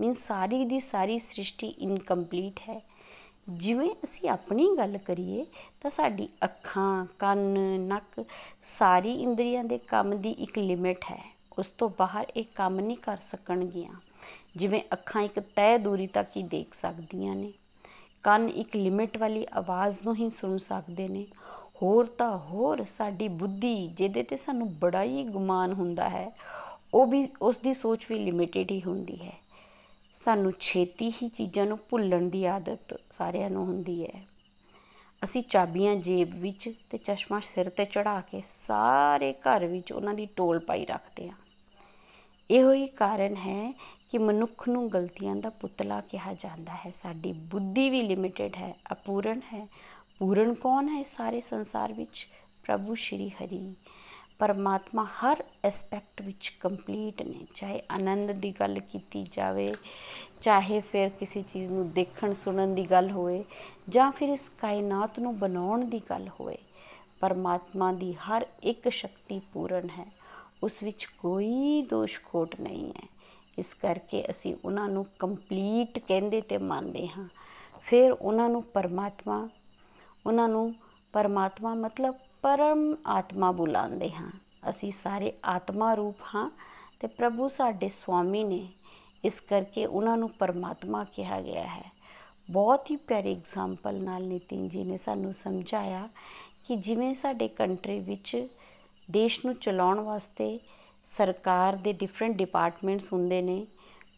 ਮੀਨ 0.00 0.14
ਸਾਰੀ 0.14 0.64
ਦੀ 0.64 0.80
ਸਾਰੀ 0.80 1.18
ਸ੍ਰਿਸ਼ਟੀ 1.18 1.68
ਇਨਕੰਪਲੀਟ 1.68 2.60
ਹੈ। 2.60 2.80
ਜਿਵੇਂ 3.48 3.90
ਅਸੀਂ 4.04 4.28
ਆਪਣੀ 4.28 4.76
ਗੱਲ 4.78 4.98
ਕਰੀਏ 4.98 5.46
ਤਾਂ 5.80 5.90
ਸਾਡੀ 5.90 6.28
ਅੱਖਾਂ, 6.44 7.06
ਕੰਨ, 7.18 7.58
ਨੱਕ 7.80 8.24
ਸਾਰੀ 8.62 9.12
ਇੰਦਰੀਆਂ 9.12 9.64
ਦੇ 9.64 9.78
ਕੰਮ 9.78 10.18
ਦੀ 10.18 10.30
ਇੱਕ 10.30 10.58
ਲਿਮਿਟ 10.58 11.04
ਹੈ। 11.04 11.36
ਉਸ 11.58 11.70
ਤੋਂ 11.70 11.90
ਬਾਹਰ 11.98 12.26
ਇਹ 12.36 12.44
ਕੰਮ 12.54 12.80
ਨਹੀਂ 12.80 12.96
ਕਰ 12.96 13.16
ਸਕਣਗੀਆਂ। 13.16 13.94
ਜਿਵੇਂ 14.56 14.82
ਅੱਖਾਂ 14.92 15.22
ਇੱਕ 15.22 15.40
ਤੈਅ 15.40 15.78
ਦੂਰੀ 15.78 16.06
ਤੱਕ 16.06 16.36
ਹੀ 16.36 16.42
ਦੇਖ 16.42 16.74
ਸਕਦੀਆਂ 16.74 17.36
ਨੇ। 17.36 17.52
ਕੰਨ 18.22 18.48
ਇੱਕ 18.48 18.76
ਲਿਮਿਟ 18.76 19.16
ਵਾਲੀ 19.16 19.46
ਆਵਾਜ਼ 19.52 20.04
ਨੂੰ 20.04 20.16
ਹੀ 20.16 20.30
ਸੁਣ 20.30 20.56
ਸਕਦੇ 20.56 21.08
ਨੇ। 21.08 21.26
ਹੋਰ 21.82 22.06
ਤਾਂ 22.06 22.38
ਹੋਰ 22.38 22.84
ਸਾਡੀ 22.84 23.28
ਬੁੱਧੀ 23.28 23.88
ਜਿਹਦੇ 23.88 24.22
ਤੇ 24.22 24.36
ਸਾਨੂੰ 24.36 24.78
ਬੜਾ 24.78 25.02
ਹੀ 25.02 25.24
ਗੁਮਾਨ 25.24 25.72
ਹੁੰਦਾ 25.72 26.08
ਹੈ, 26.08 26.30
ਉਹ 26.94 27.06
ਵੀ 27.06 27.28
ਉਸ 27.42 27.58
ਦੀ 27.58 27.72
ਸੋਚ 27.72 28.06
ਵੀ 28.10 28.18
ਲਿਮਿਟਿਡ 28.18 28.70
ਹੀ 28.70 28.82
ਹੁੰਦੀ 28.82 29.16
ਹੈ। 29.16 29.34
ਸਾਨੂੰ 30.12 30.52
ਛੇਤੀ 30.60 31.10
ਹੀ 31.10 31.28
ਚੀਜ਼ਾਂ 31.28 31.66
ਨੂੰ 31.66 31.78
ਭੁੱਲਣ 31.88 32.28
ਦੀ 32.28 32.44
ਆਦਤ 32.44 33.00
ਸਾਰਿਆਂ 33.10 33.50
ਨੂੰ 33.50 33.66
ਹੁੰਦੀ 33.66 34.04
ਹੈ। 34.04 34.26
ਅਸੀਂ 35.24 35.42
ਚਾਬੀਆਂ 35.42 35.96
ਜੇਬ 35.96 36.34
ਵਿੱਚ 36.34 36.72
ਤੇ 36.90 36.98
ਚਸ਼ਮਾ 36.98 37.40
ਸਿਰ 37.40 37.68
ਤੇ 37.68 37.84
ਚੜਾ 37.84 38.20
ਕੇ 38.20 38.42
ਸਾਰੇ 38.44 39.32
ਘਰ 39.32 39.66
ਵਿੱਚ 39.66 39.92
ਉਹਨਾਂ 39.92 40.14
ਦੀ 40.14 40.26
ਟੋਲ 40.26 40.58
ਪਾਈ 40.58 40.86
ਰੱਖਦੇ 40.86 41.28
ਹਾਂ। 41.28 41.36
ਇਹੋ 42.50 42.72
ਹੀ 42.72 42.86
ਕਾਰਨ 42.86 43.36
ਹੈ 43.36 43.72
ਕਿ 44.10 44.18
ਮਨੁੱਖ 44.18 44.68
ਨੂੰ 44.68 44.92
ਗਲਤੀਆਂ 44.92 45.36
ਦਾ 45.36 45.50
ਪੁਤਲਾ 45.50 46.00
ਕਿਹਾ 46.00 46.32
ਜਾਂਦਾ 46.32 46.72
ਹੈ। 46.72 46.90
ਸਾਡੀ 46.90 47.32
ਬੁੱਧੀ 47.32 47.90
ਵੀ 47.90 48.02
ਲਿਮਿਟਿਡ 48.02 48.56
ਹੈ, 48.56 48.74
ਅਪੂਰਨ 48.92 49.40
ਹੈ 49.52 49.68
ਪੂਰਨ 50.18 50.54
ਕੌਣ 50.54 50.88
ਹੈ 50.88 51.02
ਸਾਰੇ 51.02 51.40
ਸੰਸਾਰ 51.40 51.92
ਵਿੱਚ? 51.92 52.28
ਪ੍ਰਭੂ 52.64 52.94
ਸ਼੍ਰੀ 52.94 53.28
ਹਰੀ। 53.28 53.74
ਪਰਮਾਤਮਾ 54.38 55.04
ਹਰ 55.04 55.44
ਐਸਪੈਕਟ 55.64 56.22
ਵਿੱਚ 56.22 56.52
ਕੰਪਲੀਟ 56.60 57.22
ਨੇ। 57.22 57.46
ਚਾਹੇ 57.54 57.82
ਆਨੰਦ 57.92 58.32
ਦੀ 58.32 58.52
ਗੱਲ 58.60 58.78
ਕੀਤੀ 58.80 59.26
ਜਾਵੇ, 59.30 59.74
ਚਾਹੇ 60.40 60.80
ਫਿਰ 60.80 61.08
ਕਿਸੇ 61.08 61.42
ਚੀਜ਼ 61.42 61.72
ਨੂੰ 61.72 61.92
ਦੇਖਣ, 61.92 62.32
ਸੁਣਨ 62.32 62.74
ਦੀ 62.74 62.90
ਗੱਲ 62.90 63.10
ਹੋਵੇ, 63.10 63.44
ਜਾਂ 63.88 64.12
ਫਿਰ 64.12 64.28
ਇਸ 64.28 64.48
ਕਾਇਨਾਤ 64.60 65.18
ਨੂੰ 65.18 65.38
ਬਣਾਉਣ 65.38 65.84
ਦੀ 65.84 66.00
ਗੱਲ 66.10 66.28
ਹੋਵੇ, 66.28 66.58
ਪਰਮਾਤਮਾ 67.20 67.92
ਦੀ 67.92 68.12
ਹਰ 68.12 68.46
ਇੱਕ 68.62 68.88
ਸ਼ਕਤੀ 68.88 69.40
ਪੂਰਨ 69.52 69.88
ਹੈ। 69.88 70.06
ਉਸ 70.62 70.82
ਵਿੱਚ 70.82 71.04
ਕੋਈ 71.04 71.82
ਦੋਸ਼ 71.82 72.20
ਖੋਟ 72.24 72.60
ਨਹੀਂ 72.60 72.90
ਹੈ। 72.90 73.08
ਇਸ 73.58 73.74
ਕਰਕੇ 73.74 74.24
ਅਸੀਂ 74.30 74.56
ਉਹਨਾਂ 74.64 74.88
ਨੂੰ 74.88 75.06
ਕੰਪਲੀਟ 75.18 75.98
ਕਹਿੰਦੇ 75.98 76.40
ਤੇ 76.40 76.58
ਮੰਨਦੇ 76.58 77.08
ਹਾਂ। 77.08 77.28
ਫਿਰ 77.82 78.12
ਉਹਨਾਂ 78.12 78.48
ਨੂੰ 78.48 78.62
ਪਰਮਾਤਮਾ 78.62 79.48
ਉਹਨਾਂ 80.26 80.48
ਨੂੰ 80.48 80.74
ਪਰਮਾਤਮਾ 81.12 81.74
ਮਤਲਬ 81.74 82.14
ਪਰਮ 82.42 82.96
ਆਤਮਾ 83.06 83.52
ਬੁਲਾਉਂਦੇ 83.52 84.10
ਹਾਂ। 84.10 84.30
ਅਸੀਂ 84.70 84.92
ਸਾਰੇ 84.92 85.32
ਆਤਮਾ 85.44 85.94
ਰੂਪ 85.94 86.16
ਹਾਂ 86.34 86.50
ਤੇ 87.00 87.06
ਪ੍ਰਭੂ 87.06 87.48
ਸਾਡੇ 87.48 87.88
ਸੁਆਮੀ 87.88 88.44
ਨੇ 88.44 88.68
ਇਸ 89.24 89.40
ਕਰਕੇ 89.40 89.86
ਉਹਨਾਂ 89.86 90.16
ਨੂੰ 90.16 90.30
ਪਰਮਾਤਮਾ 90.30 91.04
ਕਿਹਾ 91.04 91.40
ਗਿਆ 91.40 91.66
ਹੈ। 91.66 91.92
ਬਹੁਤ 92.50 92.90
ਹੀ 92.90 92.96
ਪਿਆਰੀ 92.96 93.32
ਐਗਜ਼ਾਮਪਲ 93.32 93.94
ਨਾਲ 93.94 94.26
ਨਿਤਿਨ 94.28 94.68
ਜੀ 94.68 94.84
ਨੇ 94.84 94.96
ਸਾਨੂੰ 94.96 95.32
ਸਮਝਾਇਆ 95.32 96.08
ਕਿ 96.66 96.76
ਜਿਵੇਂ 96.76 97.14
ਸਾਡੇ 97.14 97.48
ਕੰਟਰੀ 97.48 98.00
ਵਿੱਚ 98.00 98.48
ਦੇਸ਼ 99.10 99.40
ਨੂੰ 99.44 99.54
ਚਲਾਉਣ 99.54 100.00
ਵਾਸਤੇ 100.00 100.60
ਸਰਕਾਰ 101.04 101.76
ਦੇ 101.76 101.92
ਡਿਫਰੈਂਟ 101.92 102.36
ਡਿਪਾਰਟਮੈਂਟਸ 102.36 103.12
ਹੁੰਦੇ 103.12 103.42
ਨੇ, 103.42 103.66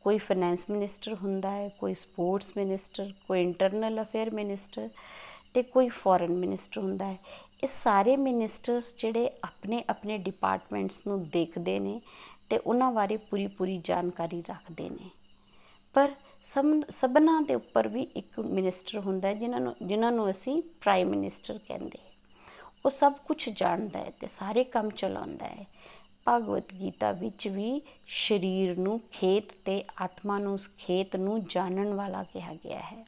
ਕੋਈ 0.02 0.18
ਫਾਈਨੈਂਸ 0.18 0.70
ਮਿਨਿਸਟਰ 0.70 1.14
ਹੁੰਦਾ 1.14 1.50
ਹੈ, 1.50 1.68
ਕੋਈ 1.68 1.94
ਸਪੋਰਟਸ 1.94 2.52
ਮਿਨਿਸਟਰ 2.56 3.12
ਕੋਈ 3.28 3.42
ਇੰਟਰਨਲ 3.42 4.02
ਅਫੇਅਰ 4.02 4.30
ਮਿਨਿਸਟਰ 4.30 4.88
ਤੇ 5.54 5.62
ਕੋਈ 5.62 5.88
ਫੋਰਨ 5.88 6.32
ਮਿਨਿਸਟਰ 6.32 6.80
ਹੁੰਦਾ 6.80 7.06
ਹੈ। 7.06 7.18
ਇਹ 7.62 7.68
ਸਾਰੇ 7.68 8.16
ਮਿਨਿਸਟਰਸ 8.16 8.94
ਜਿਹੜੇ 8.98 9.30
ਆਪਣੇ 9.44 9.82
ਆਪਣੇ 9.90 10.18
ਡਿਪਾਰਟਮੈਂਟਸ 10.18 11.00
ਨੂੰ 11.06 11.28
ਦੇਖਦੇ 11.28 11.78
ਨੇ 11.78 12.00
ਤੇ 12.50 12.58
ਉਹਨਾਂ 12.58 12.92
ਬਾਰੇ 12.92 13.16
ਪੂਰੀ 13.16 13.46
ਪੂਰੀ 13.46 13.80
ਜਾਣਕਾਰੀ 13.84 14.42
ਰੱਖਦੇ 14.50 14.88
ਨੇ। 14.90 15.10
ਪਰ 15.94 16.14
ਸਭ 16.44 16.64
ਸਭਨਾਂ 16.90 17.40
ਦੇ 17.42 17.54
ਉੱਪਰ 17.54 17.88
ਵੀ 17.88 18.02
ਇੱਕ 18.16 18.40
ਮਿਨਿਸਟਰ 18.40 18.98
ਹੁੰਦਾ 18.98 19.32
ਜਿਨ੍ਹਾਂ 19.32 19.60
ਨੂੰ 19.60 19.74
ਜਿਨ੍ਹਾਂ 19.82 20.12
ਨੂੰ 20.12 20.30
ਅਸੀਂ 20.30 20.62
ਪ੍ਰਾਈਮ 20.80 21.08
ਮਿਨਿਸਟਰ 21.08 21.58
ਕਹਿੰਦੇ 21.58 21.98
ਉਹ 22.84 22.90
ਸਭ 22.90 23.12
ਕੁਝ 23.26 23.48
ਜਾਣਦਾ 23.50 23.98
ਹੈ 23.98 24.10
ਤੇ 24.20 24.26
ਸਾਰੇ 24.26 24.64
ਕੰਮ 24.64 24.90
ਚਲਾਉਂਦਾ 24.90 25.46
ਹੈ। 25.46 25.66
ਭਗਵਤ 26.28 26.72
ਗੀਤਾ 26.74 27.12
ਵਿੱਚ 27.12 27.48
ਵੀ 27.48 27.80
ਸਰੀਰ 28.06 28.78
ਨੂੰ 28.78 29.00
ਖੇਤ 29.12 29.52
ਤੇ 29.64 29.82
ਆਤਮਾ 30.02 30.38
ਨੂੰ 30.38 30.52
ਉਸ 30.54 30.68
ਖੇਤ 30.78 31.16
ਨੂੰ 31.16 31.44
ਜਾਣਨ 31.44 31.94
ਵਾਲਾ 31.94 32.22
ਕਿਹਾ 32.22 32.54
ਗਿਆ 32.54 32.80
ਹੈ। 32.80 33.04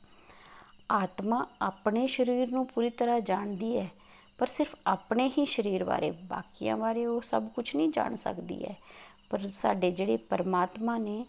ਆਤਮਾ 0.93 1.44
ਆਪਣੇ 1.62 2.06
ਸਰੀਰ 2.06 2.50
ਨੂੰ 2.50 2.67
ਪੂਰੀ 2.67 2.91
ਤਰ੍ਹਾਂ 2.91 3.21
ਜਾਣਦੀ 3.21 3.77
ਹੈ, 3.79 3.89
ਪਰ 4.39 4.47
ਸਿਰਫ 4.47 4.75
ਆਪਣੇ 4.87 5.29
ਹੀ 5.39 5.44
ਸਰੀਰ 5.47 5.85
ਬਾਰੇ, 5.85 6.11
ਬਾਕੀਆਂ 6.11 6.77
ਬਾਰੇ 6.77 7.06
ਉਹ 7.06 7.21
ਸਭ 7.23 7.49
ਕੁਝ 7.49 7.75
ਨਹੀਂ 7.77 7.89
ਜਾਣ 7.89 8.17
ਸਕਦੀ 8.17 8.62
ਹੈ। 8.65 8.77
ਪਰ 9.31 9.47
ਸਾਡੇ 9.55 9.91
ਜਿਹੜੇ 9.91 10.17
ਪਰਮਾਤਮਾ 10.31 10.97
ਨੇ, 10.99 11.25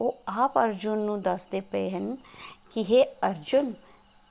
ਉਹ 0.00 0.18
ਆਪ 0.28 0.58
ਅਰਜੁਨ 0.58 0.98
ਨੂੰ 0.98 1.20
ਦੱਸਦੇ 1.22 1.60
ਪਏ 1.60 1.90
ਹਨ 1.90 2.16
ਕਿ 2.72 2.84
हे 2.84 3.04
ਅਰਜੁਨ, 3.26 3.72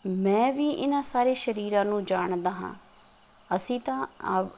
ਮੈਂ 0.06 0.52
ਵੀ 0.54 0.70
ਇਹਨਾਂ 0.70 1.02
ਸਾਰੇ 1.04 1.34
ਸਰੀਰਾਂ 1.36 1.86
ਨੂੰ 1.86 2.04
ਜਾਣਦਾ 2.06 2.50
ਹਾਂ। 2.52 2.74
ਅਸੀਂ 3.50 3.80
ਤਾਂ 3.80 4.06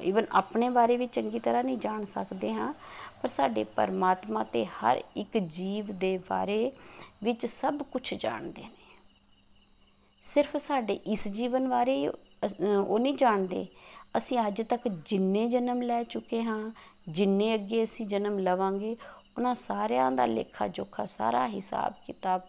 ਇਵਨ 0.02 0.26
ਆਪਣੇ 0.32 0.70
ਬਾਰੇ 0.70 0.98
ਵੀ 0.98 1.08
ਚੰਗੀ 1.08 1.40
ਤਰ੍ਹਾਂ 1.40 1.64
ਨਹੀਂ 1.64 1.78
ਜਾਣ 1.78 2.04
ਸਕਦੇ 2.06 2.54
ਹਾਂ, 2.54 2.74
ਪਰ 3.22 3.30
ਸਾਡੇ 3.30 3.64
ਪਰਮਾਤਮਾ 3.76 4.44
ਤੇ 4.44 4.66
ਹਰ 4.66 5.02
ਇੱਕ 5.18 5.38
ਜੀਵ 5.38 5.92
ਦੇ 5.94 6.18
ਬਾਰੇ 6.30 6.72
ਵਿੱਚ 7.24 7.46
ਸਭ 7.46 7.82
ਕੁਝ 7.84 8.14
ਜਾਣਦੇ 8.14 8.62
ਨੇ। 8.62 8.79
ਸਿਰਫ 10.30 10.56
ਸਾਡੇ 10.58 10.94
ਇਸ 11.08 11.28
ਜੀਵਨ 11.28 11.68
ਬਾਰੇ 11.70 11.96
ਉਹ 12.08 13.00
ਨਹੀਂ 13.00 13.14
ਜਾਣਦੇ। 13.14 13.66
ਅਸੀਂ 14.18 14.38
ਅੱਜ 14.40 14.62
ਤੱਕ 14.62 14.88
ਜਿੰਨੇ 15.06 15.48
ਜਨਮ 15.50 15.82
ਲੈ 15.82 16.02
ਚੁੱਕੇ 16.04 16.42
ਹਾਂ, 16.44 16.72
ਜਿੰਨੇ 17.10 17.54
ਅੱਗੇ 17.56 17.84
ਅਸੀਂ 17.84 18.06
ਜਨਮ 18.08 18.38
ਲਵਾਂਗੇ, 18.40 18.96
ਉਹਨਾਂ 19.38 19.54
ਸਾਰਿਆਂ 19.56 20.12
ਦਾ 20.12 20.26
ਲੇਖਾ 20.26 20.68
ਜੋਖਾ 20.68 21.06
ਸਾਰਾ 21.06 21.48
ਹਿਸਾਬ 21.48 21.94
ਕਿਤਾਬ 22.08 22.42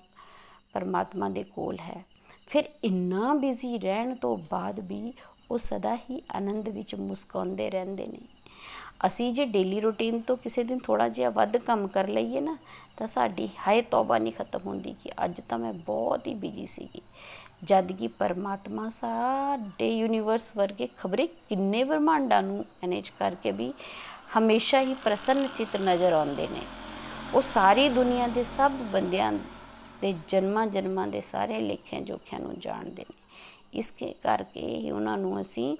ਪਰਮਾਤਮਾ 0.73 1.29
ਦੇ 1.29 1.43
ਕੋਲ 1.45 1.79
ਹੈ। 1.81 2.05
ਫਿਰ 2.47 2.65
ਇੰਨਾ 2.85 3.35
ਬਿਜ਼ੀ 3.35 3.79
ਰਹਿਣ 3.79 4.15
ਤੋਂ 4.15 4.37
ਬਾਅਦ 4.51 4.81
ਵੀ 4.81 5.13
ਉਹ 5.51 5.59
ਸਦਾ 5.59 5.95
ਹੀ 6.01 6.23
ਆਨੰਦ 6.35 6.69
ਵਿੱਚ 6.69 6.95
ਮੁਸਕਾਉਂਦੇ 6.95 7.71
ਰਹਿੰਦੇ 7.71 8.07
ਨੇ। 8.07 8.19
ਅਸੀਂ 9.07 9.33
ਜੇ 9.35 9.45
ਡੇਲੀ 9.47 9.81
ਰੂਟੀਨ 9.81 10.21
ਤੋਂ 10.21 10.37
ਕਿਸੇ 10.37 10.65
ਦਿਨ 10.65 10.79
ਥੋੜਾ 10.79 11.09
ਜਿਹਾ 11.09 11.31
ਵੱਧ 11.31 11.57
ਕੰਮ 11.57 11.87
ਕਰ 11.89 12.09
ਲਈਏ 12.09 12.41
ਨਾ, 12.41 12.57
ਤਾਂ 12.97 13.07
ਸਾਡੀ 13.07 13.49
ਹਾਏ 13.59 13.83
ਤੌਬਾ 13.83 14.19
ਨਹੀਂ 14.19 14.33
ਖਤਮ 14.33 14.61
ਹੁੰਦੀ 14.67 14.95
ਕਿ 15.03 15.11
ਅੱਜ 15.25 15.41
ਤਾਂ 15.41 15.59
ਮੈਂ 15.59 15.73
ਬਹੁਤ 15.73 16.27
ਹੀ 16.27 16.35
ਬਿਜ਼ੀ 16.35 16.67
ਸੀਗੀ। 16.67 17.03
ਜਦ 17.63 17.93
ਕਿ 17.93 18.07
ਪਰਮਾਤਮਾ 18.19 18.89
ਸਾਡੇ 18.91 19.89
ਯੂਨੀਵਰਸ 19.91 20.51
ਵਰਗੇ 20.57 20.89
ਖਬਰੇ 20.99 21.27
ਕਿੰਨੇ 21.49 21.83
ਬ੍ਰਹਮੰਡਾਂ 21.85 22.43
ਨੂੰ 22.43 22.59
ਮੈਨੇਜ 22.59 23.09
ਕਰਕੇ 23.19 23.51
ਵੀ 23.51 23.73
ਹਮੇਸ਼ਾ 24.39 24.81
ਹੀ 24.81 24.95
ਪ੍ਰਸੰਨ 24.95 25.47
ਚਿਤ 25.47 25.77
ਨਜ਼ਰ 25.79 26.13
ਆਉਂਦੇ 26.13 26.47
ਨੇ। 26.49 26.63
ਉਹ 27.35 27.41
ਸਾਰੀ 27.41 27.89
ਦੁਨੀਆ 27.89 28.27
ਦੇ 28.29 28.45
ਸਭ 28.45 28.73
ਬੰਦਿਆਂ 28.93 29.33
ਦੇ 30.03 30.15
ਜਨਮਾਂ 30.29 30.67
ਜਨਮਾਂ 30.67 31.07
ਦੇ 31.07 31.21
ਸਾਰੇ 31.21 31.61
ਲੇਖਿਆਂ 31.61 32.01
ਜੋਖਿਆਂ 32.03 32.41
ਨੂੰ 32.41 32.59
ਜਾਣਦੇ 32.61 33.03
ਨੇ। 33.03 33.19
ਇਸ 33.73 33.91
ਕਰਕੇ 34.23 34.61
ਹੀ 34.61 34.91
ਉਹਨਾਂ 34.91 35.17
ਨੂੰ 35.19 35.41
ਅਸੀਂ 35.41 35.77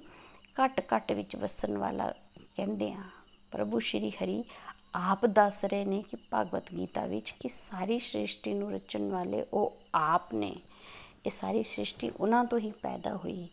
ਘੱਟ 0.57 0.81
ਘੱਟ 0.93 1.11
ਵਿੱਚ 1.11 1.35
ਵਸਣ 1.35 1.77
ਵਾਲਾ 1.77 2.11
ਕਹਿੰਦੇ 2.55 2.91
ਆ 2.91 3.03
ਪ੍ਰਭੂ 3.51 3.79
ਸ਼੍ਰੀ 3.79 4.09
ਹਰੀ 4.13 4.43
ਆਪ 4.95 5.25
ਦੱਸ 5.27 5.63
ਰਹੇ 5.65 5.85
ਨੇ 5.85 6.01
ਕਿ 6.01 6.17
ਭਗਵਤ 6.33 6.73
ਗੀਤਾ 6.73 7.05
ਵਿੱਚ 7.05 7.31
ਕਿ 7.39 7.49
ਸਾਰੀ 7.49 7.97
ਸ੍ਰਿਸ਼ਟੀ 7.99 8.53
ਨੂੰ 8.53 8.71
ਰਚਣ 8.71 9.09
ਵਾਲੇ 9.09 9.45
ਉਹ 9.53 9.73
ਆਪ 9.95 10.33
ਨੇ। 10.33 10.55
ਇਹ 11.25 11.31
ਸਾਰੀ 11.31 11.63
ਸ੍ਰਿਸ਼ਟੀ 11.63 12.09
ਉਹਨਾਂ 12.11 12.43
ਤੋਂ 12.45 12.59
ਹੀ 12.59 12.71
ਪੈਦਾ 12.81 13.15
ਹੋਈ। 13.15 13.47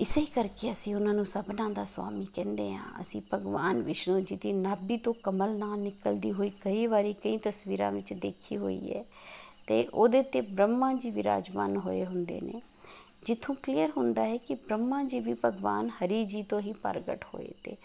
ਇਸੇ 0.00 0.24
ਕਰਕੇ 0.24 0.70
ਅਸੀਂ 0.70 0.94
ਉਹਨਾਂ 0.94 1.14
ਨੂੰ 1.14 1.24
ਸਭਨਾਂ 1.26 1.68
ਦਾ 1.70 1.84
ਸੁਆਮੀ 1.84 2.24
ਕਹਿੰਦੇ 2.24 2.72
ਆ 2.74 2.82
ਅਸੀਂ 3.00 3.20
ਭਗਵਾਨ 3.34 3.82
ਵਿਸ਼ਨੂੰ 3.82 4.24
ਜੀ 4.24 4.36
ਦੀ 4.36 4.52
ਨਾਭੀ 4.52 4.96
ਤੋਂ 4.96 5.14
ਕਮਲ 5.22 5.56
ਨਾਲ 5.58 5.78
ਨਿਕਲਦੀ 5.78 6.32
ਹੋਈ 6.32 6.50
ਕਈ 6.60 6.86
ਵਾਰੀ 6.86 7.12
ਕਈ 7.12 7.38
ਤਸਵੀਰਾਂ 7.38 7.90
ਵਿੱਚ 7.92 8.12
ਦੇਖੀ 8.12 8.56
ਹੋਈ 8.56 8.92
ਹੈ 8.92 9.04
ਤੇ 9.66 9.86
ਉਹਦੇ 9.86 10.22
ਤੇ 10.22 10.40
ਬ੍ਰਹਮਾ 10.40 10.92
ਜੀ 10.94 11.10
ਵਿਰਾਜਮਾਨ 11.10 11.76
ਹੋਏ 11.76 12.04
ਹੁੰਦੇ 12.04 12.40
ਨੇ। 12.40 12.60
ਜਿੱਥੋਂ 13.26 13.54
ਕਲੀਅਰ 13.54 13.90
ਹੁੰਦਾ 13.96 14.24
ਹੈ 14.26 14.36
ਕਿ 14.36 14.54
ਬ੍ਰਹਮਾ 14.54 15.02
ਜੀ 15.02 15.20
ਵੀ 15.20 15.34
ਭਗਵਾਨ 15.34 15.88
ਹਰੀ 15.94 16.24
ਜੀ 16.24 16.42
ਤੋਂ 16.42 16.60
ਹੀ 16.60 16.72
ਪ੍ਰਗਟ 16.72 17.24
ਹੋਏ 17.24 17.52
ਤੇ 17.64 17.76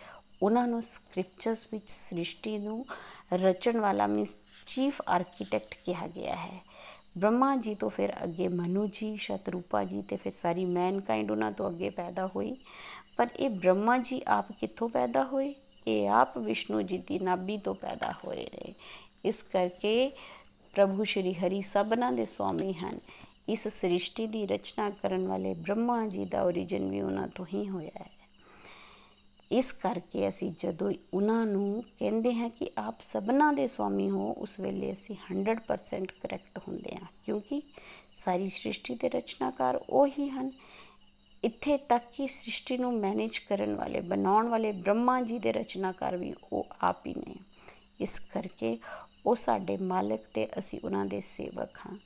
ਉਹਨਾਂ 0.43 0.67
ਨੂੰ 0.67 0.81
ਸਕ੍ਰਿਪਚਰਸ 0.81 1.67
ਵਿੱਚ 1.73 1.89
ਸ੍ਰਿਸ਼ਟੀ 1.89 2.57
ਨੂੰ 2.57 2.85
ਰਚਣ 3.33 3.79
ਵਾਲਾ 3.79 4.07
ਮੀਨਸ 4.07 4.35
ਚੀਫ 4.67 5.01
ਆਰਕੀਟੈਕਟ 5.07 5.75
ਕਿਹਾ 5.75 6.07
ਗਿਆ 6.07 6.35
ਹੈ। 6.35 6.61
ਬ੍ਰਹਮਾ 7.17 7.55
ਜੀ 7.55 7.75
ਤੋਂ 7.75 7.89
ਫਿਰ 7.89 8.13
ਅੱਗੇ 8.23 8.47
ਮਨੂ 8.47 8.87
ਜੀ, 8.87 9.15
ਸ਼ਤਰੂਪਾ 9.15 9.83
ਜੀ 9.83 10.01
ਤੇ 10.01 10.15
ਫਿਰ 10.15 10.31
ਸਾਰੀ 10.31 10.65
ਮੈਨਕਾਈਂਡ 10.65 11.31
ਉਹਨਾਂ 11.31 11.51
ਤੋਂ 11.51 11.69
ਅੱਗੇ 11.69 11.89
ਪੈਦਾ 11.89 12.29
ਹੋਈ। 12.35 12.57
ਪਰ 13.17 13.27
ਇਹ 13.39 13.49
ਬ੍ਰਹਮਾ 13.49 13.97
ਜੀ 13.97 14.21
ਆਪ 14.27 14.51
ਕਿੱਥੋਂ 14.51 14.89
ਪੈਦਾ 14.89 15.23
ਹੋਏ? 15.23 15.55
ਇਹ 15.87 16.09
ਆਪ 16.09 16.37
ਵਿਸ਼ਨੂੰ 16.37 16.85
ਜੀ 16.85 16.97
ਦੀ 16.97 17.19
ਨਾਭੀ 17.19 17.57
ਤੋਂ 17.57 17.75
ਪੈਦਾ 17.75 18.13
ਹੋਏ 18.25 18.47
ਨੇ। 18.55 18.73
ਇਸ 19.25 19.43
ਕਰਕੇ 19.43 20.11
ਪ੍ਰਭੂ 20.73 21.03
ਸ਼੍ਰੀ 21.03 21.33
ਹਰੀ 21.33 21.61
ਸਭਨਾਂ 21.61 22.11
ਦੇ 22.11 22.25
ਸਵਾਮੀ 22.25 22.73
ਹਨ। 22.73 22.99
ਇਸ 23.49 23.67
ਸ੍ਰਿਸ਼ਟੀ 23.67 24.27
ਦੀ 24.27 24.47
ਰਚਨਾ 24.47 24.89
ਕਰਨ 24.89 25.27
ਵਾਲੇ 25.27 25.53
ਬ੍ਰਹਮਾ 25.53 26.07
ਜੀ 26.07 26.25
ਦਾ 26.25 26.45
origin 26.45 26.89
ਵੀ 26.89 27.01
ਉਹਨਾਂ 27.01 27.27
ਤੋਂ 27.27 27.45
ਹੀ 27.53 27.69
ਹੋਇਆ 27.69 28.03
ਹੈ। 28.03 28.22
ਇਸ 29.51 29.71
ਕਰਕੇ 29.71 30.27
ਅਸੀਂ 30.29 30.51
ਜਦੋਂ 30.59 30.93
ਉਹਨਾਂ 31.13 31.45
ਨੂੰ 31.45 31.83
ਕਹਿੰਦੇ 31.99 32.33
ਹਾਂ 32.33 32.49
ਕਿ 32.49 32.69
ਆਪ 32.77 33.01
ਸਭਨਾਂ 33.01 33.53
ਦੇ 33.53 33.67
ਸਵਾਮੀ 33.67 34.09
ਹੋ, 34.09 34.33
ਉਸ 34.33 34.59
ਵੇਲੇ 34.59 34.91
ਅਸੀਂ 34.91 35.15
100% 35.15 36.11
ਕਰੈਕਟ 36.21 36.57
ਹੁੰਦੇ 36.57 36.95
ਹਾਂ, 36.95 37.07
ਕਿਉਂਕਿ 37.23 37.61
ਸਾਰੀ 38.15 38.49
ਸ੍ਰਿਸ਼ਟੀ 38.49 38.95
ਦੇ 38.95 39.09
ਰਚਨਾਕਾਰ 39.09 39.75
ਉਹ 39.89 40.07
ਹੀ 40.07 40.29
ਹਨ। 40.29 40.51
ਇੱਥੇ 41.43 41.77
ਤੱਕ 41.77 42.03
ਕਿ 42.11 42.27
ਸ੍ਰਿਸ਼ਟੀ 42.27 42.77
ਨੂੰ 42.77 42.93
ਮੈਨੇਜ 42.93 43.37
ਕਰਨ 43.37 43.75
ਵਾਲੇ, 43.75 44.01
ਬਣਾਉਣ 44.01 44.47
ਵਾਲੇ 44.47 44.71
ਬ੍ਰਹਮਾ 44.71 45.21
ਜੀ 45.21 45.39
ਦੇ 45.39 45.51
ਰਚਨਾਕਾਰ 45.51 46.17
ਵੀ 46.17 46.33
ਉਹ 46.53 46.67
ਆਪ 46.81 47.07
ਹੀ 47.07 47.13
ਨੇ। 47.13 47.35
ਇਸ 47.99 48.19
ਕਰਕੇ 48.19 48.77
ਉਹ 49.25 49.35
ਸਾਡੇ 49.35 49.77
ਮਾਲਕ 49.77 50.19
ਤੇ 50.33 50.47
ਅਸੀਂ 50.57 50.79
ਉਹਨਾਂ 50.83 51.05
ਦੇ 51.05 51.21
ਸੇਵਕ 51.21 51.77
ਹਾਂ। 51.77 51.97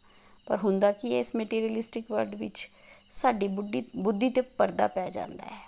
ਪਰ 0.46 0.58
ਹੁੰਦਾ 0.58 0.92
ਕੀ 0.92 1.14
ਹੈ, 1.14 1.20
ਇਸ 1.20 1.36
ਮਟੀਰੀਅਲਿਸਟਿਕ 1.36 2.12
ਵਰਲਡ 2.12 2.36
ਵਿੱਚ 2.36 2.70
ਸਾਡੀ 3.10 3.48
ਬੁੱਢੀ, 3.48 3.84
ਬੁੱਧੀ 3.96 4.30
ਤੇ 4.30 4.42
ਪਰਦਾ 4.42 4.88
ਪੈ 4.88 5.10
ਜਾਂਦਾ 5.10 5.46
ਹੈ। 5.46 5.67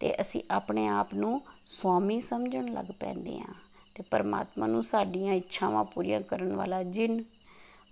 ਤੇ 0.00 0.14
ਅਸੀਂ 0.20 0.42
ਆਪਣੇ 0.50 0.86
ਆਪ 0.88 1.14
ਨੂੰ 1.14 1.40
ਸਵਾਮੀ 1.66 2.20
ਸਮਝਣ 2.20 2.72
ਲੱਗ 2.72 2.92
ਪੈਂਦੇ 3.00 3.38
ਹਾਂ 3.38 3.54
ਤੇ 3.96 4.02
ਪਰਮਾਤਮਾ 4.02 4.66
ਨੂੰ 4.66 4.82
ਸਾਡੀਆਂ 4.82 5.34
ਇੱਛਾਵਾਂ 5.34 5.84
ਪੂਰੀਆਂ 5.84 6.20
ਕਰਨ 6.20 6.52
ਵਾਲਾ 6.52 6.82
ਜਿਨ, 6.82 7.22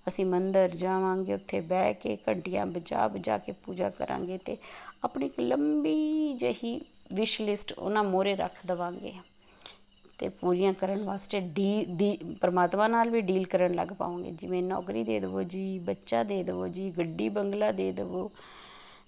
ਅਸੀਂ 0.07 0.27
ਮੰਦਰ 0.27 0.69
ਜਾਵਾਂਗੇ, 0.69 1.35
ਉੱਥੇ 1.35 1.61
ਬਹਿ 1.61 1.95
ਕੇ 1.95 2.17
ਘੰਟੀਆਂ 2.29 2.67
ਬਜਾ 2.67 3.07
ਬਜਾ 3.09 3.39
ਕੇ 3.39 3.53
ਪੂਜਾ 3.65 3.91
ਕਰਾਂਗੇ 3.91 4.39
ਤੇ 4.39 4.57
ਆਪਣੀ 5.05 5.27
ਇੱਕ 5.27 5.41
ਲੰਬੀ 5.41 6.33
ਜਹੀ 6.35 6.81
ਵਿਸ਼ 7.13 7.41
ਲਿਸਟ 7.41 7.73
ਉਹਨਾਂ 7.73 8.05
ਮੋਰੇ 8.05 8.35
ਰੱਖ 8.37 8.67
ਦਵਾਂਗੇ 8.67 9.13
ਤੇ 10.19 10.29
ਪੂਰੀਆਂ 10.31 10.73
ਕਰਨ 10.73 11.03
ਵਾਸਤੇ 11.05 11.41
ਡੀ, 11.41 11.85
ਦੀ, 11.87 12.17
ਪਰਮਾਤਮਾ 12.41 12.89
ਨਾਲ 12.89 13.11
ਵੀ 13.11 13.21
ਡੀਲ 13.21 13.45
ਕਰਨ 13.47 13.75
ਲੱਗ 13.75 13.89
ਪਾਉਂਗੇ 13.89 14.31
ਜਿਵੇਂ 14.31 14.63
ਨੌਕਰੀ 14.63 15.05
ਦੇ 15.05 15.19
ਦੇਵੋ 15.21 15.43
ਜੀ, 15.43 15.79
ਬੱਚਾ 15.79 16.23
ਦੇ 16.23 16.43
ਦੇਵੋ 16.43 16.69
ਜੀ, 16.69 16.91
ਗੱਡੀ, 16.91 17.29
ਬੰਗਲਾ 17.29 17.73
ਦੇ 17.73 17.91
ਦੇਵੋ 17.93 18.31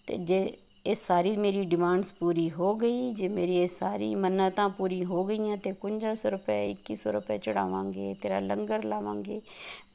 ਤੇ 0.06 0.16
ਜੇ 0.16 0.56
ਇਹ 0.88 0.94
ਸਾਰੀ 0.94 1.36
ਮੇਰੀ 1.36 1.64
ਡਿਮਾਂਡਸ 1.64 2.12
ਪੂਰੀ 2.12 2.50
ਹੋ 2.50 2.74
ਗਈ। 2.74 3.10
ਜੇ 3.10 3.28
ਮੇਰੀ 3.28 3.56
ਇਹ 3.56 3.66
ਸਾਰੀ 3.66 4.14
ਮੰਨਤਾਂ 4.14 4.68
ਪੂਰੀ 4.68 5.04
ਹੋ 5.04 5.24
ਗਈਆਂ 5.24 5.56
ਤੇ 5.56 5.72
5100 5.72 6.30
ਰੁਪਏ 6.30 6.74
2100 6.74 7.12
ਰੁਪਏ 7.12 7.38
ਚੜਾਵਾਂਗੇ 7.38 8.14
ਤੇਰਾ 8.14 8.38
ਲੰਗਰ 8.38 8.84
ਲਾਵਾਂਗੇ। 8.84 9.40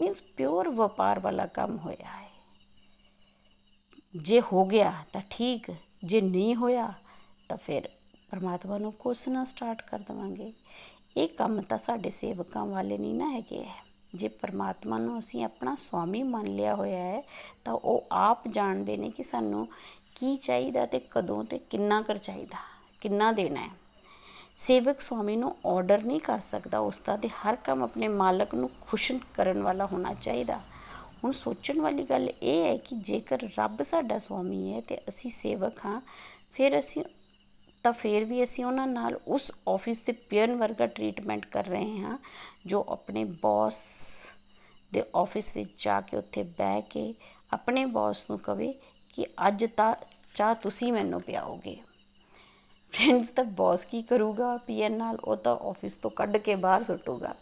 ਮੀਨਸ 0.02 0.22
ਪਿਓਰ 0.22 0.70
ਵਪਾਰ 0.70 1.20
ਵਾਲਾ 1.20 1.46
ਕੰਮ 1.46 1.78
ਹੋਇਆ 1.78 2.06
ਹੈ। 2.06 2.30
ਜੇ 4.16 4.42
ਹੋ 4.42 4.66
ਗਿਆ 4.66 4.94
ਤਾਂ 5.14 5.22
ਠੀਕ, 5.30 5.72
ਜੇ 6.04 6.22
ਨਹੀਂ 6.22 6.56
ਹੋਇਆ 6.56 6.94
ਤਾਂ 7.50 7.58
ਫਿਰ 7.58 7.90
ਪਰਮਾਤਮਾ 8.32 8.78
ਨੂੰ 8.78 8.92
ਕੋਸਣਾ 8.92 9.44
ਸਟਾਰਟ 9.44 9.82
ਕਰ 9.82 10.00
ਦਵਾਂਗੇ। 10.00 10.54
ਇਹ 11.18 11.28
ਕੰਮ 11.28 11.62
ਤਾਂ 11.62 11.78
ਸਾਡੇ 11.78 12.10
ਸੇਵਕਾਂ 12.10 12.66
ਵਾਲੇ 12.66 12.98
ਨਹੀਂ 12.98 13.16
ਨਾ 13.16 13.32
ਹੈਗੇ। 13.32 13.66
ਜੇ 14.16 14.28
ਪਰਮਾਤਮਾ 14.28 14.98
ਨੂੰ 14.98 15.20
ਅਸੀਂ 15.20 15.44
ਆਪਣਾ 15.44 15.76
ਸਵਾਮੀ 15.76 16.24
ਮੰਨ 16.24 16.56
ਲਿਆ 16.56 16.76
ਹੋਇਆ 16.76 16.98
ਹੈ 16.98 17.24
ਤਾਂ 17.66 17.74
ਉਹ 17.74 18.08
ਆਪ 18.12 18.48
ਜਾਣਦੇ 18.48 18.98
ਨੇ 18.98 19.10
ਕਿ 19.10 19.24
ਸਾਨੂੰ 19.24 19.68
ਕੀ 20.16 20.36
ਚਾਹੀਦਾ 20.38 20.86
ਤੇ 20.86 21.00
ਕਦੋਂ 21.12 21.44
ਤੇ 21.44 21.58
ਕਿੰਨਾ 21.60 22.02
ਕਰ 22.02 22.18
ਚਾਹੀਦਾ, 22.18 22.58
ਕਿੰਨਾ 23.02 23.32
ਦੇਣਾ 23.32 23.62
ਹੈ। 23.62 23.70
ਸੇਵਕ 24.58 25.02
ਸਵਾਮੀ 25.02 25.36
ਨੂੰ 25.36 25.56
ਆਰਡਰ 25.66 26.04
ਨਹੀਂ 26.04 26.20
ਕਰ 26.20 26.40
ਸਕਦਾ, 26.40 26.80
ਉਸ 26.80 27.00
ਦਾ 27.00 27.18
ਤੇ 27.18 27.30
ਹਰ 27.30 27.56
ਕੰਮ 27.56 27.84
ਆਪਣੇ 27.84 28.08
ਮਾਲਕ 28.08 28.56
ਨੂੰ 28.56 28.70
ਖੁਸ਼ 28.82 29.12
ਕਰਨ 29.34 29.62
ਵਾਲਾ 29.64 29.86
ਹੋਣਾ 29.86 30.14
ਚਾਹੀਦਾ। 30.14 30.60
ਹੁਣ 31.24 31.32
ਸੋਚਣ 31.32 31.82
ਵਾਲੀ 31.82 32.04
ਗੱਲ 32.04 32.30
ਇਹ 32.44 32.64
ਹੈ 32.66 32.78
ਕਿ 32.78 32.96
ਜੇਕਰ 32.96 33.48
ਰੱਬ 33.60 33.82
ਸਾਡਾ 33.82 34.18
ਸਵਾਮੀ 34.18 34.74
ਹੈ 34.74 34.82
ਤੇ 34.82 34.98
ਅਸੀਂ 35.10 35.32
ਸੇਵਕ 35.32 35.86
ਹਾਂ, 35.86 36.02
ਫਿਰ 36.52 36.80
ਅਸੀਂ 36.80 37.04
ਤਾਂ 37.84 37.92
ਫਿਰ 37.92 38.24
ਵੀ 38.24 38.44
ਅਸੀਂ 38.44 38.66
ਉਹਨਾਂ 38.66 38.88
ਨਾਲ 38.88 39.20
ਉਸ 39.28 39.52
ਆਫਿਸ 39.68 40.02
ਦੇ 40.02 40.12
ਪੀਅਨ 40.12 40.56
ਵਰਗਾ 40.56 40.86
ਟ੍ਰੀਟਮੈਂਟ 40.88 41.46
ਕਰ 41.46 41.66
ਰਹੇ 41.66 42.00
ਹਾਂ, 42.00 42.18
ਜੋ 42.66 42.86
ਆਪਣੇ 42.90 43.24
ਬੌਸ 43.42 43.82
ਦੇ 44.92 45.04
ਆਫਿਸ 45.16 45.56
ਵਿੱਚ 45.56 45.84
ਜਾ 45.84 46.02
ਕੇ 46.02 46.18
ਉੱਥੇ 46.18 46.44
ਬਹਿ 46.44 46.82
ਕੇ 46.82 47.14
ਆਪਣੇ 47.54 47.86
ਬੌਸ 47.86 48.30
ਨੂੰ 48.30 48.40
ਕਵੇ 48.40 48.74
ਕਿ 49.14 49.26
ਅੱਜ 49.48 49.66
ਤਾਂ 49.66 49.96
ਚਾਹ 50.36 50.54
ਤੁਸੀਂ 50.56 50.92
ਮੈਨੂੰ 50.94 51.22
ਪਿਆਓਗੇ। 51.22 51.78
ਫਰੈਂਡਸ 52.94 53.30
ਤਾਂ 53.30 53.44
ਬੌਸ 53.44 53.86
ਕੀ 53.86 54.02
ਕਰੂਗਾ? 54.02 54.56
ਪੀਐਨ 54.58 54.98
ਨਾਲ 54.98 55.18
ਉਹ 55.24 55.36
ਤਾਂ 55.36 55.56
ਆਫਿਸ 55.62 55.96
ਤੋਂ 55.96 56.12
ਕੱਢ 56.12 56.38
ਕੇ 56.38 56.56
ਬਾਹਰ 56.56 56.84
ਸੁੱਟੂਗਾ। 56.84 57.34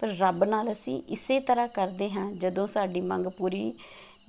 ਪਰ 0.00 0.14
ਰੱਬ 0.18 0.44
ਨਾਲ 0.44 0.70
ਅਸੀਂ 0.72 1.02
ਇਸੇ 1.08 1.38
ਤਰ੍ਹਾਂ 1.40 1.68
ਕਰਦੇ 1.68 2.10
ਹਾਂ, 2.10 2.30
ਜਦੋਂ 2.32 2.66
ਸਾਡੀ 2.66 3.00
ਮੰਗ 3.00 3.26
ਪੂਰੀ 3.26 3.72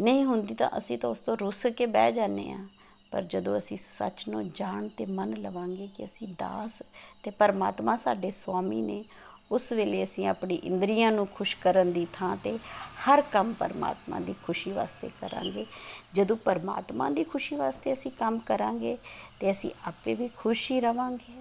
ਨਹੀਂ 0.02 0.24
ਹੁੰਦੀ 0.26 0.56
ਤਾਂ 0.56 0.70
ਅਸੀਂ 0.78 0.98
ਤਾਂ 0.98 1.10
ਉਸ 1.10 1.20
ਤੋਂ 1.20 1.38
ਰੁੱਸ 1.38 1.66
ਕੇ 1.68 1.86
ਬਹਿ 1.86 2.12
ਜਾਂਦੇ 2.12 2.50
ਹਾਂ। 2.52 2.66
ਪਰ 3.12 3.22
ਜਦੋਂ 3.24 3.58
ਅਸੀਂ 3.58 3.78
ਸੱਚ 3.78 4.28
ਨੂੰ 4.30 4.50
ਜਾਣ 4.52 4.88
ਤੇ 4.88 5.06
ਮੰਨ 5.06 5.34
ਲਵਾਂਗੇ 5.34 5.88
ਕਿ 5.88 6.06
ਅਸੀਂ 6.06 6.28
ਦਾਸ 6.40 6.82
ਤੇ 7.24 7.32
ਪਰਮਾਤਮਾ 7.32 7.96
ਸਾਡੇ 7.96 8.30
ਸਵਾਮੀ 8.32 8.82
ਨੇ 8.82 9.04
ਉਸ 9.53 9.73
ਵੇਲੇ 9.73 10.03
ਅਸੀਂ 10.03 10.27
ਆਪਣੀ 10.29 10.55
ਇੰਦਰੀਆਂ 10.55 11.13
ਨੂੰ 11.13 11.27
ਖੁਸ਼ 11.27 11.57
ਕਰਨ 11.57 11.93
ਦੀ 11.93 12.07
ਥਾਂ 12.13 12.37
ਤੇ 12.37 12.59
ਹਰ 13.05 13.23
ਕੰਮ 13.23 13.53
ਪਰਮਾਤਮਾ 13.53 14.21
ਦੀ 14.21 14.35
ਖੁਸ਼ੀ 14.47 14.73
ਵਾਸਤੇ 14.73 15.09
ਕਰਾਂਗੇ 15.21 15.67
ਜਦੋਂ 16.15 16.37
ਪਰਮਾਤਮਾ 16.37 17.11
ਦੀ 17.11 17.25
ਖੁਸ਼ੀ 17.25 17.57
ਵਾਸਤੇ 17.57 17.93
ਅਸੀਂ 17.93 18.11
ਕੰਮ 18.19 18.39
ਕਰਾਂਗੇ 18.39 18.97
ਤੇ 19.41 19.51
ਅਸੀਂ 19.51 19.71
ਆਪੇ 19.87 20.15
ਵੀ 20.15 20.29
ਖੁਸ਼ 20.37 20.73
ਹੀ 20.73 20.81
ਰਵਾਂਗੇ 20.81 21.41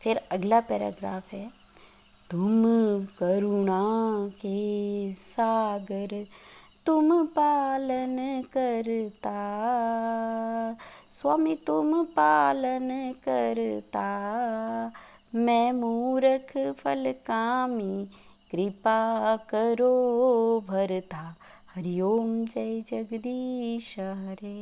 ਫਿਰ 0.00 0.20
ਅਗਲਾ 0.34 0.60
ਪੈਰਾਗ੍ਰਾਫ 0.60 1.34
ਹੈ 1.34 1.50
ਤੁਮ 2.30 2.66
ਕਰੁਣਾ 3.18 3.82
ਕੇ 4.40 5.12
ਸਾਗਰ 5.16 6.24
ਤੁਮ 6.84 7.26
ਪਾਲਨ 7.26 8.42
ਕਰਤਾ 8.42 9.36
स्वामी 11.10 11.54
तुम 11.68 11.92
पालन 12.04 12.90
करता 13.24 14.08
मैं 15.36 15.72
मूर्ख 15.72 16.52
फल 16.78 17.12
कामी 17.26 18.06
कृपा 18.50 19.00
करो 19.50 19.90
भरता 20.68 21.22
हरिओम 21.74 22.44
जय 22.46 22.80
जगदीश 22.80 23.94
हरे 23.98 24.56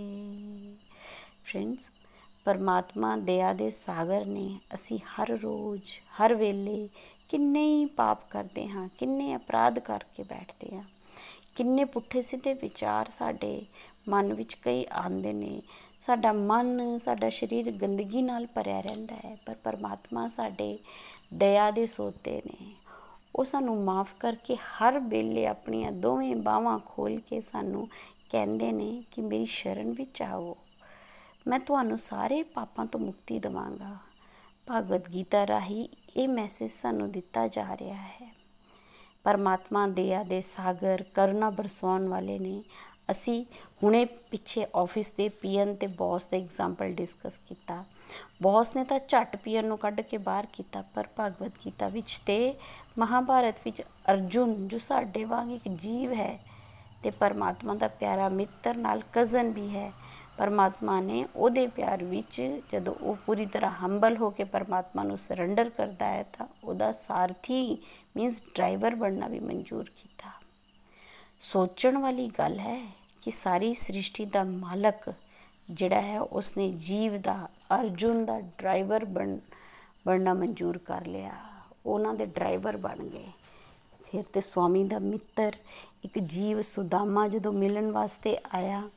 ਫਰੈਂਡਸ 1.47 1.91
ਪਰਮਾਤਮਾ 2.47 3.17
ਦਇਆ 3.17 3.53
ਦੇ 3.53 3.69
ਸਾਗਰ 3.71 4.25
ਨੇ 4.27 4.49
ਅਸੀਂ 4.75 4.99
ਹਰ 5.11 5.31
ਰੋਜ਼ 5.39 5.91
ਹਰ 6.21 6.35
ਵੇਲੇ 6.35 6.89
ਕਿੰਨੇ 7.29 7.65
ਹੀ 7.65 7.85
ਪਾਪ 7.87 8.29
ਕਰਦੇ 8.31 8.67
ਹਾਂ 8.69 8.89
ਕਿੰਨੇ 8.99 9.35
ਅਪਰਾਧ 9.37 9.79
ਕਰਕੇ 9.79 10.23
ਬੈਠਦੇ 10.23 10.77
ਹਾਂ 10.77 10.83
ਕਿੰਨੇ 11.57 11.85
ਪੁੱਠੇ 11.85 12.23
ਸਿੱਧੇ 12.23 12.55
ਵਿਚਾਰ 12.55 13.09
ਸਾਡੇ 13.09 13.61
ਮਨ 14.09 14.33
ਵਿੱਚ 14.35 14.55
ਕਈ 14.55 14.85
ਆਉਂਦੇ 14.93 15.33
ਨੇ 15.33 15.61
ਸਾਡਾ 16.02 16.34
ਮਨ, 16.34 16.98
ਸਾਡਾ 16.98 17.30
ਸਰੀਰ 17.30 17.72
ਗੰਦਗੀ 17.72 18.22
ਨਾਲ 18.22 18.48
ਭਰਿਆ 18.48 18.82
ਰਹਿੰਦਾ 18.82 19.16
ਹੈ, 19.16 19.38
ਪਰ 19.46 19.56
ਪਰਮਾਤਮਾ 19.56 20.28
ਸਾਡੇ 20.28 20.80
ਦਇਆ 21.34 21.72
ਦੇ 21.72 21.86
ਸੋਤੇ 21.86 22.42
ਨੇ। 22.48 22.74
ਉਹ 23.36 23.46
ਸਾਨੂੰ 23.46 23.84
ਮਾਫ 23.84 24.16
ਕਰਕੇ 24.20 24.56
ਹਰ 24.56 25.00
ਵੇਲੇ 25.00 25.48
ਆਪਣੀਆਂ 25.48 25.92
ਦੋਵੇਂ 25.92 26.36
ਬਾਹਾਂ 26.36 26.80
ਖੋਲ 26.86 27.20
ਕੇ 27.20 27.42
ਸਾਨੂੰ 27.42 27.90
ਕਹਿੰਦੇ 28.32 28.72
ਨੇ 28.72 29.04
ਕਿ 29.12 29.22
ਮੇਰੀ 29.22 29.46
ਸ਼ਰਨ 29.46 29.92
ਵਿੱਚ 29.92 30.22
ਆਓ। 30.22 30.58
ਮੈਂ 31.48 31.60
ਤੁਹਾਨੂੰ 31.60 31.98
ਸਾਰੇ 31.98 32.44
ਪਾਪਾਂ 32.44 32.86
ਤੋਂ 32.86 33.00
ਮੁਕਤੀ 33.00 33.40
ਦਵਾਂਗਾ। 33.40 33.98
ਭਗਵਦ 34.72 35.14
ਗੀਤਾ 35.14 35.48
ਰਾਹੀਂ 35.48 35.90
ਇਹ 36.18 36.28
ਮੈਸੇਜ 36.28 36.72
ਸਾਨੂੰ 36.72 37.12
ਦਿੱਤਾ 37.12 37.48
ਜਾ 37.48 37.78
ਰਿਹਾ 37.78 37.96
ਹੈ। 37.96 38.36
ਪਰਮਾਤਮਾ 39.24 39.88
ਦਇਆ 39.88 40.24
ਦੇ 40.24 40.42
ਸਾਗਰ, 40.42 41.04
ਕਰੁਣਾ 41.14 41.50
ਬਰਸਾਉਣ 41.50 42.08
ਵਾਲੇ 42.08 42.40
ਨੇ। 42.40 42.64
ਅਸੀਂ 43.12 43.44
ਹੁਣੇ 43.84 44.04
ਪਿੱਛੇ 44.32 44.66
ਆਫਿਸ 44.76 45.12
ਦੇ 45.12 45.28
ਪੀਐਨ 45.42 45.74
ਤੇ 45.76 45.88
ਬੌਸ 45.88 46.28
ਦਾ 46.28 46.38
ਐਗਜ਼ਾਮਪਲ 46.38 46.94
ਡਿਸਕਸ 46.94 47.40
ਕੀਤਾ। 47.48 47.84
ਬੌਸ 48.42 48.76
ਨੇ 48.76 48.84
ਤਾਂ 48.84 49.00
ਝੱਟ 49.08 49.36
ਪੀਐਨ 49.36 49.66
ਨੂੰ 49.66 49.78
ਕੱਢ 49.78 50.02
ਕੇ 50.02 50.18
ਬਾਹਰ 50.18 50.46
ਕੀਤਾ, 50.54 50.82
ਪਰ 50.96 51.08
ਭਗਵਦ 51.20 51.52
ਗੀਤਾ 51.66 51.88
ਵਿੱਚ 51.88 52.18
ਤੇ 52.20 52.54
ਮਹਾਭਾਰਤ 53.00 53.60
ਵਿੱਚ 53.66 53.82
ਅਰਜੁਨ, 54.12 54.68
ਜੋ 54.68 54.78
ਸਾਡੇ 54.80 55.24
ਵਾਂਗ 55.26 55.52
ਇੱਕ 55.52 55.68
ਜੀਵ 55.68 56.14
ਹੈ 56.14 56.40
ਤੇ 57.04 57.10
ਪਰਮਾਤਮਾ 57.12 57.74
ਦਾ 57.76 57.88
ਪਿਆਰਾ 57.88 58.30
ਮਿੱਤਰ 58.30 58.78
ਨਾਲ 58.78 59.02
ਕਜ਼ਨ 59.14 59.52
ਵੀ 59.52 59.68
ਹੈ, 59.70 59.92
ਪਰਮਾਤਮਾ 60.38 61.00
ਨੇ 61.02 61.26
ਉਹਦੇ 61.36 61.66
ਪਿਆਰ 61.68 62.04
ਵਿੱਚ 62.04 62.42
ਜਦੋਂ 62.72 62.94
ਉਹ 62.94 63.18
ਪੂਰੀ 63.26 63.46
ਤਰ੍ਹਾਂ 63.46 63.72
ਹੰਬਲ 63.82 64.18
ਹੋ 64.18 64.30
ਕੇ 64.30 64.44
ਪਰਮਾਤਮਾ 64.44 65.04
ਨੂੰ 65.04 65.18
ਸਰੈਂਡਰ 65.18 65.70
ਕਰਦਾ 65.70 66.06
ਹੈ, 66.06 66.24
ਤਾਂ 66.34 66.48
ਉਹਦਾ 66.64 66.92
ਸਾਰਥੀ 66.92 67.78
ਮੀਨਸ 68.18 68.42
ਡਰਾਈਵਰ 68.56 68.96
ਬਣਨਾ 68.96 69.28
ਵੀ 69.28 69.40
ਮਨਜ਼ੂਰ 69.40 69.90
ਕੀਤਾ। 69.96 70.32
ਸੋਚਣ 71.42 71.98
ਵਾਲੀ 71.98 72.28
ਗੱਲ 72.40 72.60
ਹੈ 72.60 72.80
ਕਿ 73.22 73.32
ਸਾਰੀ 73.32 73.74
ਸ੍ਰਿਸ਼ਟੀ 73.74 74.26
ਦਾ 74.26 74.44
ਮਾਲਕ 74.44 75.14
ਜਿਹੜਾ 75.72 76.02
ਹੈ, 76.02 76.22
ਉਸਨੇ 76.22 76.72
ਜੀਵ 76.72 77.22
ਦਾ, 77.22 77.50
ਅਰਜੁਨ 77.80 78.26
ਦਾ 78.26 78.40
ਡਰਾਈਵਰ 78.40 79.06
ਬਣ, 79.06 79.38
ਬਣਨਾ 80.06 80.34
ਮਨਜ਼ੂਰ 80.34 80.78
ਕਰ 80.78 81.06
ਲਿਆ। 81.06 81.34
ਉਹਨਾਂ 81.86 82.14
ਦੇ 82.14 82.26
ਡਰਾਈਵਰ 82.26 82.78
ਬਣ 82.78 82.96
ਗਏ। 82.96 83.28
ਫਿਰ 84.12 84.24
ਤੇ 84.34 84.42
ਸਵਾਮੀ 84.42 84.84
ਦਾ 84.84 85.00
ਮਿੱਤਰ, 85.00 85.56
ਇੱਕ 86.04 86.20
ਜੀਵ 86.20 86.62
ਸੁਦਾਮਾ 86.62 87.28
ਜਦੋਂ 87.28 87.54
ਮਿਲਣ 87.54 87.92
ਵਾਸਤੇ 87.92 88.38
ਆਇਆ 88.54 88.90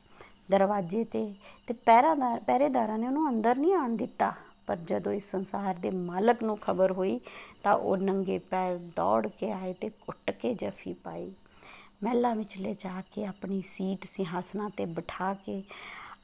ਦਰਵਾਜ਼ੇ 0.51 1.03
ਤੇ 1.03 1.33
ਤੇ 1.67 1.73
ਪਹਿਰਾਦਾਰ 1.73 2.39
ਪਹਿਰੇਦਾਰਾਂ 2.39 2.97
ਨੇ 2.97 3.07
ਉਹਨੂੰ 3.07 3.29
ਅੰਦਰ 3.29 3.55
ਨਹੀਂ 3.55 3.73
ਆਣ 3.73 3.89
ਦਿੱਤਾ। 3.89 4.33
ਪਰ 4.67 4.75
ਜਦੋਂ 4.75 5.11
ਇਸ 5.11 5.31
ਸੰਸਾਰ 5.31 5.75
ਦੇ 5.75 5.91
ਮਾਲਕ 5.91 6.43
ਨੂੰ 6.43 6.57
ਖਬਰ 6.57 6.91
ਹੋਈ, 6.91 7.19
ਤਾਂ 7.63 7.73
ਉਹ 7.73 7.97
ਨੰਗੇ 7.97 8.37
ਪੈਰ 8.37 8.77
ਦੌੜ 8.77 9.27
ਕੇ 9.27 9.51
ਆਏ 9.51 9.73
ਤੇ 9.73 9.89
ਕੁੱਟ 9.89 10.31
ਕੇ 10.31 10.53
ਜਫੀ 10.53 10.93
ਪਾਈ। 10.93 11.31
ਮਹਿਲਾਂ 12.05 12.35
ਵਿੱਚ 12.35 12.57
ਲੈ 12.57 12.73
ਜਾ 12.79 13.01
ਕੇ 13.13 13.25
ਆਪਣੀ 13.25 13.61
ਸੀਟ 13.65 14.05
ਸਿੰਘਾਸਨਾਂ 14.07 14.69
ਤੇ 14.69 14.85
ਬਿਠਾ 14.85 15.33
ਕੇ 15.45 15.61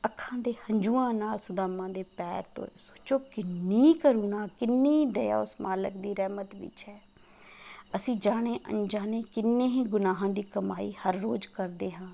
ਅੱਖਾਂ 0.06 0.38
ਦੇ 0.38 0.54
ਹੰਝੂਆਂ 0.62 1.14
ਨਾਲ 1.14 1.40
ਸੁਦਾਮਾ 1.40 1.88
ਦੇ 1.88 2.04
ਪੈਰ 2.18 2.44
ਤੋਂ 2.56 2.66
ਸੋਚੋ 2.78 3.18
ਕਿੰਨੀ 3.32 3.94
ਕਰੁਣਾ, 3.94 4.48
ਕਿੰਨੀ 4.60 5.06
ਦਇਆ 5.06 5.40
ਉਸ 5.40 5.56
ਮਾਲਕ 5.62 5.94
ਦੀ 5.94 6.14
ਰਹਿਮਤ 6.14 6.56
ਵਿੱਚ 6.56 6.84
ਹੈ। 6.90 7.00
ਅਸੀਂ 7.96 8.16
ਜਾਣੇ 8.16 8.60
ਅਣਜਾਣੇ 8.70 9.24
ਕਿੰਨੇ 9.34 9.68
ਹੀ 9.68 9.84
ਗੁਨਾਹਾਂ 9.86 10.30
ਦੀ 10.30 10.42
ਕਮਾਈ 10.42 10.92
ਹਰ 11.00 11.20
ਰੋਜ਼ 11.20 11.48
ਕਰਦੇ 11.48 11.92
ਹਾਂ 11.92 12.08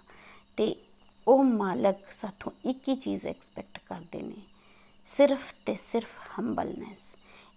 ਤੇ 0.58 0.76
ਉਹ 1.28 1.44
ਮਾਲਕ 1.44 2.12
ਸਾਥੋਂ 2.12 2.52
ਇੱਕ 2.66 2.88
ਹੀ 2.90 2.96
ਚੀਜ਼ 2.96 3.26
ਐਕਸਪੈਕਟ 3.28 3.80
ਕਰਦੇ 3.90 4.22
ਨੇ, 4.22 4.42
ਸਿਰਫ 5.08 5.54
ਤੇ 5.66 5.76
ਸਿਰਫ 5.76 6.40
ਹੰਬਲਨੈਸ 6.40 7.14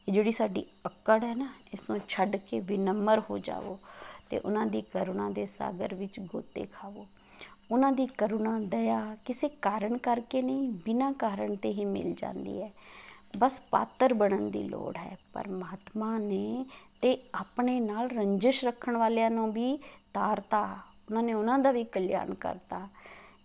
ਇਹ 0.09 0.12
ਜਿਹੜੀ 0.12 0.33
ਸਾਡੀ 0.33 0.64
ਅਕੜ 0.87 1.23
ਹੈ 1.25 1.35
ਨਾ 1.35 1.49
ਇਸ 1.75 1.88
ਨੂੰ 1.90 2.00
ਛੱਡ 2.09 2.37
ਕੇ 2.37 2.61
ਵਿਨਮਰ 2.61 3.23
ਹੋ 3.31 3.38
ਜਾਵੋ। 3.38 3.79
ਤੇ 4.30 4.38
ਉਹਨਾਂ 4.38 4.66
ਦੀ 4.66 4.82
ਕਰੁਣਾ 4.82 5.30
ਦੇ 5.30 5.46
ਸਾਗਰ 5.46 5.94
ਵਿੱਚ 5.94 6.20
ਗੋਤੇ 6.20 6.66
ਖਾਵੋ। 6.66 7.06
ਉਹਨਾਂ 7.70 7.92
ਦੀ 7.92 8.06
ਕਰੁਣਾ 8.06 8.60
ਦਇਆ 8.60 9.16
ਕਿਸੇ 9.25 9.49
ਕਾਰਨ 9.49 9.99
ਕਰਕੇ 9.99 10.42
ਨਹੀਂ, 10.42 10.72
ਬਿਨਾਂ 10.72 11.12
ਕਾਰਨ 11.12 11.56
ਤੇ 11.56 11.72
ਹੀ 11.72 11.84
ਮਿਲ 11.84 12.14
ਜਾਂਦੀ 12.14 12.62
ਹੈ। 12.62 12.72
ਬਸ 13.38 13.60
ਪਾਤਰ 13.70 14.14
ਬਣਨ 14.14 14.50
ਦੀ 14.50 14.62
ਲੋੜ 14.62 14.96
ਹੈ। 14.96 15.18
ਪਰ 15.32 15.49
ਮਹਾਤਮਾ 15.49 16.18
ਨੇ 16.18 16.66
ਤੇ 17.02 17.22
ਆਪਣੇ 17.34 17.80
ਨਾਲ 17.80 18.10
ਰੰਜਿਸ਼ 18.10 18.64
ਰੱਖਣ 18.64 18.96
ਵਾਲਿਆਂ 18.96 19.30
ਨੂੰ 19.30 19.52
ਵੀ 19.52 19.78
ਤਾਰਤਾ। 20.14 20.64
ਉਹਨਾਂ 21.08 21.22
ਨੇ 21.22 21.32
ਉਹਨਾਂ 21.32 21.58
ਦਾ 21.58 21.72
ਵੀ 21.72 21.84
ਕਲਿਆਣ 21.84 22.34
ਕਰਤਾ। 22.34 22.88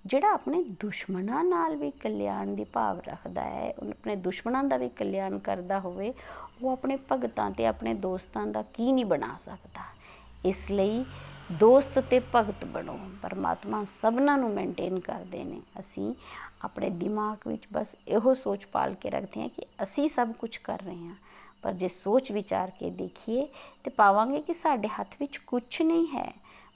ਜਿਹੜਾ 0.06 0.32
ਆਪਣੇ 0.32 0.63
ਦੁਸ਼ਮਣਾਂ 0.63 1.44
ਨਾਲ 1.44 1.75
ਵੀ 1.75 1.92
ਕਲਿਆਣ 1.92 2.48
ਦੀ 2.48 2.63
ਭਾਵ 2.63 3.00
ਰੱਖਦਾ 3.00 3.44
ਹੈ, 3.44 3.74
ਉਹ 3.74 3.89
ਆਪਣੇ 3.89 4.15
ਦੁਸ਼ਮਣਾਂ 4.15 4.63
ਦਾ 4.63 4.77
ਵੀ 4.77 4.89
ਕਲਿਆਣ 4.89 5.39
ਕਰਦਾ 5.39 5.80
ਹੋਵੇ, 5.80 6.13
ਉਹ 6.63 6.72
ਆਪਣੇ 6.72 6.98
ਭਗਤਾਂ 7.12 7.51
ਤੇ 7.51 7.65
ਆਪਣੇ 7.65 7.94
ਦੋਸਤਾਂ 7.94 8.48
ਦਾ 8.48 8.62
ਕੀ 8.62 8.92
ਨਹੀਂ 8.92 9.06
ਬਣਾ 9.06 9.38
ਸਕਦਾ। 9.39 9.82
ਇਸ 10.46 10.72
ਲਈ 10.72 11.06
ਦੋਸਤ 11.52 12.00
ਤੇ 12.00 12.22
ਭਗਤ 12.36 12.66
ਬਣੋ। 12.66 13.00
ਪਰਮਾਤਮਾ 13.22 13.84
ਸਭਨਾਂ 13.84 14.38
ਨੂੰ 14.38 14.50
ਮੇਨਟੇਨ 14.50 15.00
ਕਰਦੇ 15.00 15.44
ਨੇ। 15.44 15.62
ਅਸੀਂ 15.80 16.14
ਆਪਣੇ 16.62 16.90
ਦਿਮਾਗ 16.90 17.48
ਵਿੱਚ 17.48 17.68
ਬਸ 17.74 17.96
ਇਹੋ 18.08 18.34
ਸੋਚ 18.34 18.66
ਪਾਲ 18.66 18.94
ਕੇ 18.94 19.10
ਰੱਖਦੇ 19.10 19.42
ਹਾਂ 19.42 19.50
ਕਿ 19.50 19.66
ਅਸੀਂ 19.84 20.10
ਸਭ 20.10 20.32
ਕੁਝ 20.32 20.58
ਕਰ 20.58 20.80
ਰਹੇ 20.80 21.08
ਹਾਂ। 21.08 21.16
ਪਰ 21.62 21.74
ਜੇ 21.74 21.88
ਸੋਚ 21.88 22.32
ਵਿਚਾਰ 22.32 22.70
ਕੇ 22.70 22.90
ਦੇਖੀਏ 22.90 23.48
ਤੇ 23.84 23.90
ਪਾਵਾਂਗੇ 23.90 24.42
ਕਿ 24.42 24.54
ਸਾਡੇ 24.54 24.88
ਹੱਥ 24.88 25.16
ਵਿੱਚ 25.20 25.38
ਕੁਝ 25.38 25.82
ਨਹੀਂ 25.82 26.08
ਹੈ। 26.08 26.34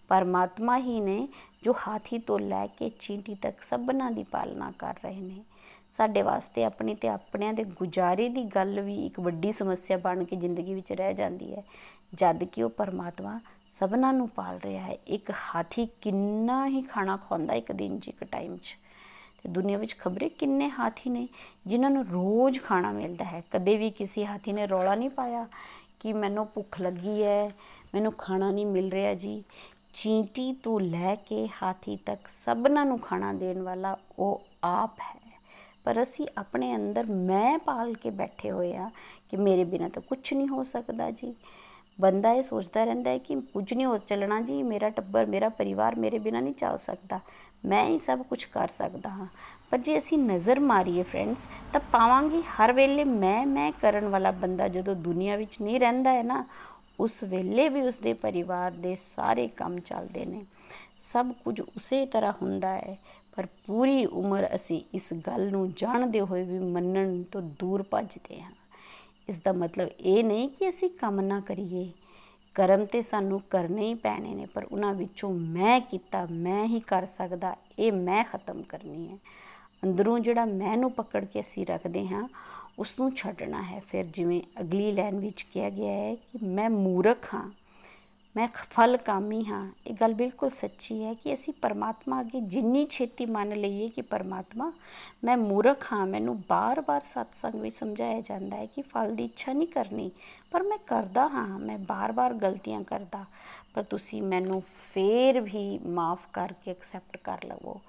ਪਰਮਾਤਮਾ 0.07 0.77
ਹੀ 0.77 0.99
ਨੇ 0.99 1.27
ਜੋ 1.63 1.75
ਹਾਥੀ 1.87 2.17
ਤੋਂ 2.17 2.39
ਲੈ 2.39 2.67
ਕੇ 2.67 2.89
ਚੀਂਟੀ 2.99 3.35
ਤੱਕ 3.35 3.61
ਸਭਨਾਂ 3.61 4.11
ਦੀ 4.11 4.23
ਪਾਲਣਾ 4.23 4.71
ਕਰ 4.79 4.95
ਰਹੇ 5.03 5.21
ਨੇ। 5.21 5.43
ਸਾਡੇ 5.97 6.21
ਵਾਸਤੇ 6.21 6.63
ਆਪਣੀ 6.63 6.95
ਤੇ 6.95 7.07
ਆਪਣਿਆਂ 7.07 7.53
ਦੇ 7.53 7.63
ਗੁਜ਼ਾਰੇ 7.63 8.29
ਦੀ 8.29 8.43
ਗੱਲ 8.43 8.79
ਵੀ 8.81 9.05
ਇੱਕ 9.05 9.19
ਵੱਡੀ 9.19 9.51
ਸਮੱਸਿਆ 9.51 9.97
ਬਣ 9.97 10.23
ਕੇ 10.23 10.35
ਜ਼ਿੰਦਗੀ 10.35 10.73
ਵਿੱਚ 10.73 10.91
ਰਹਿ 10.91 11.13
ਜਾਂਦੀ 11.13 11.55
ਹੈ। 11.55 11.63
ਜਦ 12.13 12.43
ਕਿ 12.43 12.63
ਉਹ 12.63 12.69
ਪਰਮਾਤਮਾ 12.69 13.39
ਸਭਨਾਂ 13.71 14.13
ਨੂੰ 14.13 14.29
ਪਾਲ 14.29 14.57
ਰਿਹਾ 14.57 14.83
ਹੈ। 14.83 14.97
ਇੱਕ 15.07 15.31
ਹਾਥੀ 15.31 15.87
ਕਿੰਨਾ 16.01 16.67
ਹੀ 16.67 16.81
ਖਾਣਾ 16.81 17.17
ਖਾਂਦਾ 17.17 17.53
ਇੱਕ 17.53 17.71
ਦਿਨ 17.71 17.99
'ਚ, 17.99 18.07
ਇੱਕ 18.07 18.23
ਟਾਈਮ 18.23 18.57
'ਚ। 18.57 18.77
ਤੇ 19.43 19.49
ਦੁਨੀਆ 19.49 19.77
ਵਿੱਚ 19.77 19.97
ਖਬਰੇ 19.97 20.29
ਕਿੰਨੇ 20.29 20.69
ਹਾਥੀ 20.69 21.09
ਨੇ 21.09 21.27
ਜਿਨ੍ਹਾਂ 21.67 21.91
ਨੂੰ 21.91 22.05
ਰੋਜ਼ 22.07 22.61
ਖਾਣਾ 22.61 22.91
ਮਿਲਦਾ 22.91 23.25
ਹੈ। 23.25 23.43
ਕਦੇ 23.51 23.77
ਵੀ 23.77 23.89
ਕਿਸੇ 23.89 24.25
ਹਾਥੀ 24.25 24.53
ਨੇ 24.53 24.67
ਰੌਲਾ 24.67 24.95
ਨਹੀਂ 24.95 25.09
ਪਾਇਆ 25.09 25.47
ਕਿ 25.99 26.13
ਮੈਨੂੰ 26.13 26.47
ਭੁੱਖ 26.55 26.81
ਲੱਗੀ 26.81 27.23
ਹੈ, 27.23 27.51
ਮੈਨੂੰ 27.93 28.13
ਖਾਣਾ 28.13 28.51
ਨਹੀਂ 28.51 28.65
ਮਿਲ 28.65 28.91
ਰਿਹਾ 28.91 29.13
ਜੀ। 29.13 29.43
ਚੀਂਟੀ 29.93 30.53
ਤੋਂ 30.53 30.79
ਲੈ 30.79 31.15
ਕੇ 31.15 31.49
ਹਾਥੀ 31.63 31.97
ਤੱਕ 32.05 32.27
ਸਭਨਾਂ 32.27 32.85
ਨੂੰ 32.85 32.99
ਖਾਣਾ 32.99 33.33
ਦੇਣ 33.33 33.61
ਵਾਲਾ 33.61 33.97
ਉਹ 34.19 34.41
ਆਪ 34.63 34.99
ਹੈ। 34.99 35.39
ਪਰ 35.83 36.03
ਅਸੀਂ 36.03 36.27
ਆਪਣੇ 36.37 36.75
ਅੰਦਰ 36.75 37.05
ਮੈਂ 37.05 37.59
ਪਾਲ 37.59 37.93
ਕੇ 37.93 38.09
ਬੈਠੇ 38.09 38.51
ਹੋਏ 38.51 38.75
ਆ 38.75 38.91
ਕਿ 39.31 39.37
ਮੇਰੇ 39.37 39.63
ਬਿਨਾਂ 39.63 39.89
ਤਾਂ 39.89 40.01
ਕੁਝ 40.01 40.33
ਨਹੀਂ 40.33 40.47
ਹੋ 40.47 40.63
ਸਕਦਾ 40.63 41.11
ਜੀ। 41.11 41.35
ਬੰਦਾ 42.01 42.31
ਇਹ 42.31 42.43
ਸੋਚਦਾ 42.43 42.83
ਰਹਿੰਦਾ 42.83 43.11
ਹੈ 43.11 43.17
ਕਿ 43.17 43.35
ਕੁਝ 43.35 43.73
ਨਹੀਂ 43.73 43.85
ਹੋ 43.85 43.97
ਚੱਲਣਾ 43.97 44.41
ਜੀ, 44.41 44.63
ਮੇਰਾ 44.63 44.89
ਟੱਬਰ, 44.89 45.25
ਮੇਰਾ 45.25 45.49
ਪਰਿਵਾਰ 45.49 45.95
ਮੇਰੇ 45.95 46.19
ਬਿਨਾਂ 46.19 46.41
ਨਹੀਂ 46.41 46.53
ਚੱਲ 46.53 46.77
ਸਕਦਾ। 46.77 47.19
ਮੈਂ 47.65 47.85
ਹੀ 47.85 47.99
ਸਭ 47.99 48.21
ਕੁਝ 48.21 48.45
ਕਰ 48.45 48.67
ਸਕਦਾ 48.67 49.09
ਹਾਂ। 49.09 49.27
ਪਰ 49.71 49.77
ਜੇ 49.77 49.97
ਅਸੀਂ 49.97 50.17
ਨਜ਼ਰ 50.17 50.59
ਮਾਰੀਏ 50.59 51.03
ਫਰੈਂਡਸ 51.03 51.47
ਤਾਂ 51.73 51.81
ਪਾਵਾਂਗੇ 51.91 52.41
ਹਰ 52.41 52.73
ਵੇਲੇ 52.73 53.03
ਮੈਂ 53.03 53.45
ਮੈਂ 53.45 53.71
ਕਰਨ 53.81 54.07
ਵਾਲਾ 54.07 54.31
ਬੰਦਾ 54.31 54.67
ਜਦੋਂ 54.67 54.95
ਦੁਨੀਆ 54.95 55.35
ਵਿੱਚ 55.35 55.61
ਨਹੀਂ 55.61 55.79
ਰਹਿੰਦਾ 55.79 56.13
ਹੈ 56.13 56.23
ਨਾ, 56.23 56.45
ਉਸ 56.99 57.23
ਵੇਲੇ 57.23 57.69
ਵੀ 57.69 57.81
ਉਸਦੇ 57.81 58.13
ਪਰਿਵਾਰ 58.13 58.71
ਦੇ 58.71 58.95
ਸਾਰੇ 58.95 59.47
ਕੰਮ 59.47 59.79
ਚੱਲਦੇ 59.79 60.25
ਨੇ। 60.25 60.45
ਸਭ 60.99 61.31
ਕੁਝ 61.31 61.61
ਉਸੇ 61.61 62.05
ਤਰ੍ਹਾਂ 62.05 62.33
ਹੁੰਦਾ 62.41 62.73
ਹੈ, 62.75 62.97
ਪਰ 63.35 63.47
ਪੂਰੀ 63.67 64.05
ਉਮਰ 64.05 64.49
ਅਸੀਂ 64.55 64.81
ਇਸ 64.93 65.13
ਗੱਲ 65.13 65.51
ਨੂੰ 65.51 65.73
ਜਾਣਦੇ 65.77 66.21
ਹੋਏ 66.21 66.43
ਵੀ 66.43 66.59
ਮੰਨਣ 66.59 67.23
ਤੋਂ 67.23 67.41
ਦੂਰ 67.41 67.83
ਭੱਜਦੇ 67.83 68.41
ਹਾਂ। 68.41 68.51
ਇਸ 69.29 69.37
ਦਾ 69.37 69.51
ਮਤਲਬ 69.51 69.89
ਇਹ 69.99 70.23
ਨਹੀਂ 70.23 70.49
ਕਿ 70.49 70.69
ਅਸੀਂ 70.69 70.89
ਕੰਮ 70.89 71.21
ਨਾ 71.21 71.39
ਕਰੀਏ। 71.39 71.91
ਕਰਮ 72.55 72.85
ਤੇ 72.85 73.01
ਸਾਨੂੰ 73.01 73.41
ਕਰਨੇ 73.49 73.87
ਹੀ 73.87 73.93
ਪੈਣੇ 73.93 74.33
ਨੇ, 74.33 74.45
ਪਰ 74.45 74.67
ਉਹਨਾਂ 74.71 74.93
ਵਿੱਚੋਂ 74.93 75.33
ਮੈਂ 75.33 75.79
ਕੀਤਾ, 75.81 76.27
ਮੈਂ 76.31 76.65
ਹੀ 76.65 76.79
ਕਰ 76.79 77.05
ਸਕਦਾ, 77.05 77.55
ਇਹ 77.79 77.91
ਮੈਂ 77.91 78.23
ਖਤਮ 78.23 78.61
ਕਰਨੀ 78.61 79.07
ਹੈ। 79.07 79.17
ਅੰਦਰੋਂ 79.83 80.19
ਜਿਹੜਾ 80.19 80.45
ਮੈਂ 80.45 80.77
ਨੂੰ 80.77 80.91
ਪਕੜ 80.91 81.25
ਕੇ 81.25 81.41
ਅਸੀਂ 81.41 81.65
ਰੱਖਦੇ 81.65 82.07
ਹਾਂ 82.07 82.27
ਉਸ 82.79 82.99
ਨੂੰ 82.99 83.11
ਛੱਡਣਾ 83.15 83.61
ਹੈ। 83.61 83.81
ਫਿਰ 83.91 84.05
ਜਿਵੇਂ 84.05 84.41
ਅਗਲੀ 84.59 84.91
ਲਾਈਨ 84.91 85.19
ਵਿੱਚ 85.19 85.41
ਕਿਹਾ 85.41 85.69
ਗਿਆ 85.69 85.91
ਹੈ 85.91 86.15
ਕਿ 86.15 86.45
ਮੈਂ 86.45 86.69
ਮੂਰਖ 86.69 87.33
ਹਾਂ 87.33 87.49
ਮੈਂ 88.39 88.47
ਫਲ 88.71 88.95
ਕਾਮੀ 88.97 89.43
ਹਾਂ। 89.45 89.65
ਇਹ 89.87 89.93
ਗੱਲ 89.93 90.13
ਬਿਲਕੁਲ 90.13 90.49
ਸੱਚੀ 90.49 91.03
ਹੈ 91.03 91.13
ਕਿ 91.13 91.33
ਅਸੀਂ 91.33 91.53
ਪਰਮਾਤਮਾ 91.61 92.19
ਅੱਗੇ 92.21 92.39
ਜਿੰਨੀ 92.41 92.85
ਛੇਤੀ 92.89 93.25
ਮੰਨ 93.25 93.53
ਲਈਏ 93.55 93.87
ਕਿ 93.89 94.01
ਪਰਮਾਤਮਾ, 94.01 94.71
ਮੈਂ 95.23 95.35
ਮੂਰਖ 95.37 95.85
ਹਾਂ। 95.93 96.05
ਮੈਨੂੰ 96.05 96.37
ਬਾਰ-ਬਾਰ 96.49 97.01
ਸਤਸੰਗ 97.03 97.55
ਵਿੱਚ 97.55 97.75
ਸਮਝਾਇਆ 97.75 98.21
ਜਾਂਦਾ 98.21 98.57
ਹੈ 98.57 98.65
ਕਿ 98.65 98.81
ਫਲ 98.81 99.15
ਦੀ 99.15 99.25
ਇੱਛਾ 99.25 99.53
ਨਹੀਂ 99.53 99.67
ਕਰਨੀ, 99.67 100.09
ਪਰ 100.51 100.63
ਮੈਂ 100.63 100.77
ਕਰਦਾ 100.87 101.27
ਹਾਂ। 101.27 101.47
ਮੈਂ 101.59 101.77
ਬਾਰ-ਬਾਰ 101.87 102.33
ਗਲਤੀਆਂ 102.35 102.83
ਕਰਦਾ, 102.83 103.25
ਪਰ 103.73 103.83
ਤੁਸੀਂ 103.83 104.21
ਮੈਨੂੰ 104.21 104.61
ਫੇਰ 104.93 105.41
ਵੀ 105.41 105.79
ਮਾਫ 105.89 106.27
ਕਰਕੇ 106.33 106.71
ਐਕਸੈਪਟ 106.71 107.17
ਕਰ 107.17 107.45
ਲਵੋ। 107.45 107.79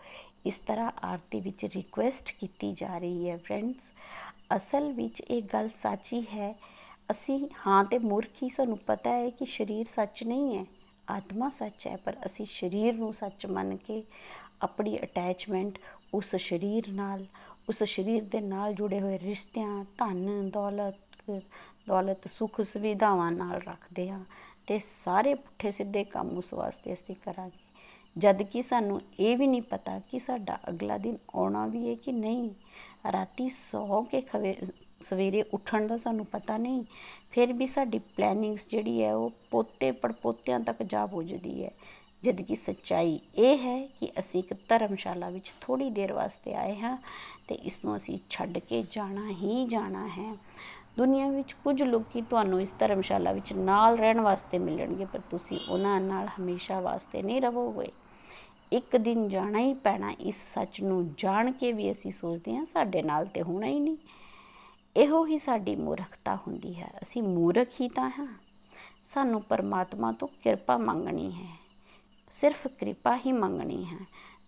ਇਸ 0.46 0.58
ਤਰ੍ਹਾਂ 0.58 0.90
ਆਰਤੀ 1.04 1.40
ਵਿੱਚ 1.40 1.64
ਰਿਕੁਐਸਟ 1.64 2.30
ਕੀਤੀ 2.40 2.72
ਜਾ 2.72 2.98
ਰਹੀ 2.98 3.28
ਹੈ 3.30 3.36
ਫਰੈਂਡਸ 3.36 3.90
ਅਸਲ 4.56 4.92
ਵਿੱਚ 4.92 5.20
ਇਹ 5.20 5.42
ਗੱਲ 5.52 5.68
ਸੱਚੀ 5.74 6.22
ਹੈ 6.34 6.54
ਅਸੀਂ 7.10 7.48
ਹਾਂ 7.66 7.84
ਤੇ 7.84 7.98
ਮੂਰਖੀ 7.98 8.48
ਸਾਨੂੰ 8.50 8.78
ਪਤਾ 8.78 9.10
ਹੈ 9.10 9.30
ਕਿ 9.30 9.44
ਸਰੀਰ 9.44 9.86
ਸੱਚ 9.86 10.22
ਨਹੀਂ 10.24 10.58
ਹੈ, 10.58 10.64
ਆਤਮਾ 11.10 11.48
ਸੱਚ 11.48 11.86
ਹੈ, 11.86 11.96
ਪਰ 11.96 12.16
ਅਸੀਂ 12.26 12.46
ਸਰੀਰ 12.50 12.94
ਨੂੰ 12.94 13.12
ਸੱਚ 13.14 13.46
ਮੰਨ 13.46 13.76
ਕੇ 13.76 14.02
ਆਪਣੀ 14.62 14.98
ਅਟੈਚਮੈਂਟ 14.98 15.78
ਉਸ 16.14 16.36
ਸਰੀਰ 16.36 16.88
ਨਾਲ, 16.88 17.26
ਉਸ 17.68 17.82
ਸਰੀਰ 17.82 18.24
ਦੇ 18.24 18.40
ਨਾਲ 18.40 18.74
ਜੁੜੇ 18.74 19.00
ਹੋਏ 19.00 19.18
ਰਿਸ਼ਤਿਆਂ, 19.18 19.84
ਧਨ, 19.98 20.50
ਦੌਲਤ 20.50 21.30
ਦੌਲਤ, 21.88 22.26
ਸੁੱਖ 22.28 22.60
ਸੁਵਿਧਾਵਾਂ 22.60 23.32
ਨਾਲ 23.32 23.60
ਰੱਖਦੇ 23.60 24.08
ਹਾਂ 24.10 24.24
ਤੇ 24.66 24.78
ਸਾਰੇ 24.78 25.34
ਪੁੱਠੇ 25.34 25.70
ਸਿੱਧੇ 25.70 26.04
ਕੰਮ 26.04 26.28
ਉਸ 26.30 26.54
ਵਾਸਤੇ 26.54 26.92
ਅਸੀਂ 26.92 27.14
ਕਰਾਂਗੇ। 27.14 27.58
ਜਦ 28.18 28.42
ਕਿ 28.42 28.62
ਸਾਨੂੰ 28.62 29.00
ਇਹ 29.20 29.36
ਵੀ 29.36 29.46
ਨਹੀਂ 29.46 29.62
ਪਤਾ 29.62 29.98
ਕਿ 29.98 30.18
ਸਾਡਾ 30.18 30.58
ਅਗਲਾ 30.68 30.98
ਦਿਨ 30.98 31.16
ਆਉਣਾ 31.34 31.66
ਵੀ 31.66 31.88
ਹੈ 31.88 31.94
ਕਿ 31.94 32.12
ਨਹੀਂ। 32.12 32.50
ਰਾਤੀ 33.12 33.48
ਸੌ 33.48 34.02
ਕੇ 34.02 34.20
ਖਵੇ 34.20 34.56
ਸਵੇਰੇ 35.00 35.42
ਉੱਠਣ 35.54 35.86
ਦਾ 35.86 35.96
ਸਾਨੂੰ 35.96 36.26
ਪਤਾ 36.26 36.56
ਨਹੀਂ, 36.56 36.84
ਫਿਰ 37.30 37.52
ਵੀ 37.52 37.66
ਸਾਡੀ 37.66 37.98
ਪਲੈਨਿੰਗਸ 38.16 38.68
ਜਿਹੜੀ 38.68 39.02
ਹੈ 39.02 39.14
ਉਹ 39.14 39.30
ਪੋਤੇ 39.50 39.90
ਪੜਪੋਤਿਆਂ 39.92 40.60
ਤੱਕ 40.60 40.82
ਜਾ 40.82 41.06
ਪੁੱਜਦੀ 41.06 41.64
ਹੈ। 41.64 41.70
ਜਦ 42.22 42.40
ਕਿ 42.40 42.54
ਸੱਚਾਈ 42.54 43.18
ਇਹ 43.36 43.58
ਹੈ 43.58 43.86
ਕਿ 44.00 44.08
ਅਸੀਂ 44.18 44.42
ਇੱਕ 44.42 44.54
ਧਰਮਸ਼ਾਲਾ 44.68 45.28
ਵਿੱਚ 45.30 45.54
ਥੋੜੀ 45.60 45.90
ਦੇਰ 45.90 46.12
ਵਾਸਤੇ 46.12 46.54
ਆਏ 46.54 46.74
ਹਾਂ 46.76 46.96
ਤੇ 47.48 47.54
ਇਸ 47.54 47.84
ਨੂੰ 47.84 47.96
ਅਸੀਂ 47.96 48.18
ਛੱਡ 48.30 48.58
ਕੇ 48.58 48.82
ਜਾਣਾ 48.90 49.28
ਹੀ 49.30 49.66
ਜਾਣਾ 49.66 50.06
ਹੈ। 50.08 50.34
ਦੁਨੀਆ 50.98 51.28
ਵਿੱਚ 51.28 51.52
ਕੁਝ 51.52 51.82
ਲੋਕੀ 51.82 52.20
ਤੁਹਾਨੂੰ 52.20 52.60
ਇਸ 52.62 52.74
ਧਰਮਸ਼ਾਲਾ 52.78 53.32
ਵਿੱਚ 53.32 53.52
ਨਾਲ 53.52 53.96
ਰਹਿਣ 53.96 54.20
ਵਾਸਤੇ 54.20 54.58
ਮਿਲਣਗੇ, 54.58 55.04
ਪਰ 55.04 55.20
ਤੁਸੀਂ 55.30 55.58
ਉਹਨਾਂ 55.68 56.00
ਨਾਲ 56.00 56.28
ਹਮੇਸ਼ਾ 56.28 56.80
ਵਾਸਤੇ 56.80 57.22
ਨਹੀਂ 57.22 57.40
ਰਹੋਗੇ। 57.40 57.90
ਇੱਕ 58.72 58.96
ਦਿਨ 58.96 59.28
ਜਾਣਾ 59.28 59.58
ਹੀ 59.58 59.74
ਪੈਣਾ, 59.74 60.10
ਇਸ 60.10 60.54
ਸੱਚ 60.54 60.80
ਨੂੰ 60.80 61.14
ਜਾਣ 61.18 61.52
ਕੇ 61.52 61.72
ਵੀ 61.72 61.90
ਅਸੀਂ 61.90 62.12
ਸੋਚਦੇ 62.12 62.56
ਹਾਂ 62.56 62.64
ਸਾਡੇ 62.64 63.02
ਨਾਲ 63.02 63.26
ਤੇ 63.26 63.42
ਹੋਣਾ 63.42 63.66
ਹੀ 63.66 63.80
ਨਹੀਂ। 63.80 63.96
ਇਹੋ 64.96 65.26
ਹੀ 65.26 65.38
ਸਾਡੀ 65.38 65.76
ਮੂਰਖਤਾ 65.76 66.36
ਹੁੰਦੀ 66.36 66.74
ਹੈ। 66.74 66.90
ਅਸੀਂ 67.02 67.22
ਮੂਰਖ 67.22 67.68
ਹੀ 67.80 67.88
ਤਾਂ 67.88 68.10
ਹਾਂ। 68.18 68.38
ਸਾਨੂੰ 69.04 69.42
ਪਰਮਾਤਮਾ 69.42 70.12
ਤੋਂ 70.12 70.28
ਕਿਰਪਾ 70.28 70.76
ਮੰਗਣੀ 70.76 71.32
ਹੈ। 71.32 71.48
ਸਿਰਫ 72.30 72.66
ਕਿਰਪਾ 72.66 73.16
ਹੀ 73.16 73.32
ਮੰਗਣੀ 73.32 73.84
ਹੈ। 73.84 73.98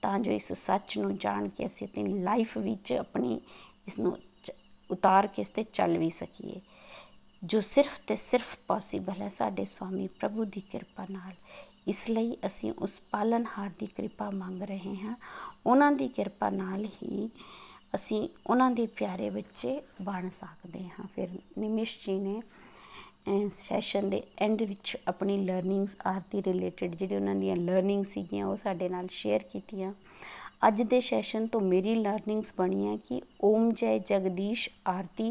ਤਾਂ 0.02 0.18
ਜੋ 0.18 0.32
ਇਸ 0.32 0.52
ਸੱਚ 0.52 0.98
ਨੂੰ 0.98 1.16
ਜਾਣ 1.16 1.48
ਕੇ 1.48 1.66
ਅਸੀਂ 1.66 1.86
ਆਪਣੀ 1.86 2.18
ਲਾਈਫ 2.18 2.58
ਵਿੱਚ 2.58 2.92
ਆਪਣੀ 2.92 3.40
ਇਸ 3.86 3.98
ਨੂੰ 3.98 4.18
ਉਤਾਰ 4.90 5.26
ਕੇ 5.26 5.42
ਇਸ 5.42 5.48
ਤੇ 5.48 5.62
ਚੱਲ 5.62 5.98
ਵੀ 5.98 6.10
ਸਕੀਏ। 6.10 6.60
ਜੋ 7.44 7.60
ਸਿਰਫ 7.60 8.00
ਤੇ 8.06 8.16
ਸਿਰਫ 8.16 8.56
ਪੋਸੀਬਲ 8.68 9.22
ਹੈ 9.22 9.28
ਸਾਡੇ 9.28 9.64
ਸਵਾਮੀ 9.64 10.06
ਪ੍ਰਭੂ 10.06 10.44
ਦੀ 10.44 10.60
ਕਿਰਪਾ 10.60 11.06
ਨਾਲ। 11.10 11.32
ਇਸ 11.88 12.10
ਲਈ 12.10 12.36
ਅਸੀਂ 12.46 12.72
ਉਸ 12.78 13.00
ਪਾਲਨਹਾਰ 13.10 13.70
ਦੀ 13.78 13.86
ਕਿਰਪਾ 13.86 14.30
ਮੰਗ 14.30 14.62
ਰਹੇ 14.62 14.96
ਹਾਂ। 14.96 15.16
ਉਹਨਾਂ 15.66 15.92
ਦੀ 15.92 16.08
ਕਿਰਪਾ 16.08 16.50
ਨਾਲ 16.50 16.84
ਹੀ 16.84 17.30
ਅਸੀਂ 17.94 18.28
ਉਹਨਾਂ 18.46 18.70
ਦੇ 18.70 18.86
ਪਿਆਰੇ 18.96 19.28
ਬੱਚੇ 19.30 19.80
ਬਣ 20.02 20.28
ਸਕਦੇ 20.30 20.84
ਹਾਂ। 20.88 21.06
ਫਿਰ 21.14 21.28
ਨਿਮਿਸ਼ 21.58 21.96
ਜੀ 22.06 22.18
ਨੇ 22.18 22.40
ਸੈਸ਼ਨ 23.50 24.08
ਦੇ 24.10 24.22
ਐਂਡ 24.38 24.62
ਵਿੱਚ 24.62 24.96
ਆਪਣੀ 25.08 25.36
ਲਰਨਿੰਗਸ 25.38 25.96
ਆਰਤੀ 26.06 26.42
ਰਿਲੇਟਡ 26.42 26.94
ਜਿਹੜੀ 26.94 27.14
ਉਹਨਾਂ 27.16 27.34
ਦੀਆਂ 27.34 27.56
ਲਰਨਿੰਗ 27.56 28.04
ਸੀਗੀਆਂ 28.04 28.46
ਉਹ 28.46 28.56
ਸਾਡੇ 28.56 28.88
ਨਾਲ 28.88 29.08
ਸ਼ੇਅਰ 29.10 29.42
ਕੀਤੀਆਂ। 29.42 29.92
ਅੱਜ 30.66 30.82
ਦੇ 30.82 31.00
ਸੈਸ਼ਨ 31.00 31.46
ਤੋਂ 31.46 31.60
ਮੇਰੀ 31.60 31.94
ਲਰਨਿੰਗਸ 31.94 32.52
ਬਣੀਆਂ 32.58 32.96
ਕਿ 32.98 33.20
ਓਮ 33.44 33.70
ਜੈ 33.72 33.96
ਜਗਦੀਸ਼ 33.98 34.68
ਆਰਤੀ 34.88 35.30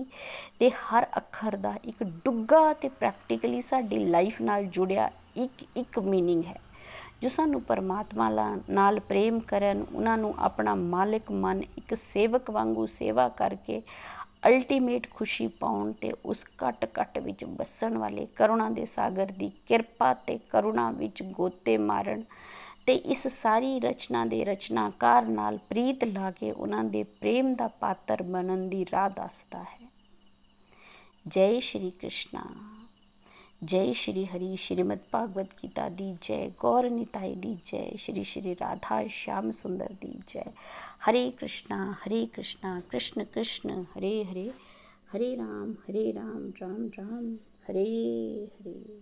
ਦੇ 0.60 0.70
ਹਰ 0.72 1.06
ਅੱਖਰ 1.18 1.56
ਦਾ 1.58 1.74
ਇੱਕ 1.86 2.04
ਡੁੱਗਾ 2.26 2.72
ਤੇ 2.74 2.90
ਪ੍ਰੈਕਟੀਕਲੀ 2.90 3.62
ਸਾਡੀ 3.62 4.00
ਲਾਈਫ 4.06 4.42
ਨਾਲ 4.42 4.66
ਜੁੜਿਆ 4.68 5.10
ਇੱਕ 5.38 5.64
ਇੱਕ 5.78 6.00
ਮੀਨਿੰਗ 6.00 6.44
ਹੈ। 6.44 6.60
ਜੋ 7.22 7.30
ਸਾਨੂੰ 7.30 7.62
ਪਰਮਾਤਮਾ 7.62 8.30
ਲਾ- 8.30 8.60
ਨਾਲ 8.70 9.00
ਪ੍ਰੇਮ 9.00 9.40
ਕਰਨ, 9.40 9.86
ਉਹਨਾਂ 9.96 10.18
ਨੂੰ 10.18 10.36
ਆਪਣਾ 10.40 10.76
ਮਾਲਿਕ 10.76 11.32
ਮੰਨ, 11.32 11.64
ਇੱਕ 11.78 11.94
ਸੇਵਕ 11.94 12.50
ਵਾਂਗੂ 12.50 12.86
ਸੇਵਾ 12.86 13.30
ਕਰਕੇ 13.30 13.82
ਅਲਟੀਮੇਟ 14.48 15.12
ਖੁਸ਼ੀ 15.12 15.48
ਪਾਉਣ 15.48 15.92
ਤੇ 15.92 16.14
ਉਸ 16.26 16.46
ਘਟ 16.46 16.90
ਘਟ 17.02 17.18
ਵਿੱਚ 17.18 17.46
ਵਸਣ 17.46 17.98
ਵਾਲੇ 17.98 18.28
ਕਰੁਣਾ 18.36 18.70
ਦੇ 18.70 18.86
ਸਾਗਰ 18.86 19.26
ਦੀ 19.26 19.52
ਕਿਰਪਾ 19.68 20.14
ਤੇ 20.14 20.40
ਕਰੁਣਾ 20.50 20.92
ਵਿੱਚ 20.92 21.24
ਗੋਤੇ 21.24 21.78
ਮਾਰਨ 21.78 22.24
ਤੇ 22.86 22.96
ਇਸ 22.96 23.28
ਸਾਰੀ 23.28 23.80
ਰਚਨਾ 23.80 24.26
ਦੇ 24.26 24.46
ਰਚਨਾਕਾਰ 24.46 25.28
ਨਾਲ 25.28 25.58
ਪ੍ਰੀਤ 25.58 26.04
ਲਾ 26.04 26.32
ਕੇ 26.32 26.52
ਉਹਨਾਂ 26.52 26.84
ਦੇ 26.84 27.04
ਪ੍ਰੇਮ 27.04 27.56
ਦਾ 27.56 27.68
ਪਾਤਰ 27.68 28.24
ਬਣਨ 28.24 28.70
ਦੀ 28.70 28.86
ਰਾਹ 28.92 29.10
ਦੱਸਦਾ 29.10 29.64
ਹੈ। 29.64 29.92
ਜੈ 31.28 31.60
ਸ਼੍ਰੀ 31.60 31.92
ਕ੍ਰਿਸ਼ਨਾ। 31.92 32.44
ਜੈ 33.62 33.92
ਸ਼੍ਰੀ 33.94 34.26
ਹਰੀ 34.26 34.56
ਸ਼੍ਰੀਮਦ 34.56 35.00
ਭਾਗਵਤ 35.12 35.54
ਗੀਤਾ 35.64 35.88
ਦੀ 35.90 36.16
ਜੈ 36.22 36.38
ਗੌਰ 36.60 36.90
ਨਿਤਾਈ 36.90 37.36
ਦੀ 37.36 37.56
ਜੈ 37.66 37.84
ਸ਼੍ਰੀ 37.96 38.24
ਸ਼੍ਰੀ 38.24 38.56
ਰਾਧਾ 38.56 39.02
ਸ਼ਾਮ 39.08 39.52
ਸੁੰਦਰ 39.52 39.94
ਦੀ 40.02 40.14
ਜੈ 40.28 40.44
ਹਰੇ 41.10 41.30
ਕ੍ਰਿਸ਼ਨਾ 41.32 41.92
ਹਰੇ 42.00 42.26
ਕ੍ਰਿਸ਼ਨਾ 42.26 42.80
ਕ੍ਰਿਸ਼ਨ 42.80 43.24
ਕ੍ਰਿਸ਼ਨ 43.24 43.84
ਹਰੇ 43.98 44.24
ਹਰੇ 44.24 44.50
ਹਰੇ 45.16 45.36
ਰਾਮ 45.38 45.74
ਹਰੇ 45.84 46.12
ਰਾਮ 46.14 46.52
ਰਾਮ 46.62 46.90
ਰਾਮ 46.98 47.36
ਹਰੇ 47.70 47.86
ਹਰੇ 48.48 49.02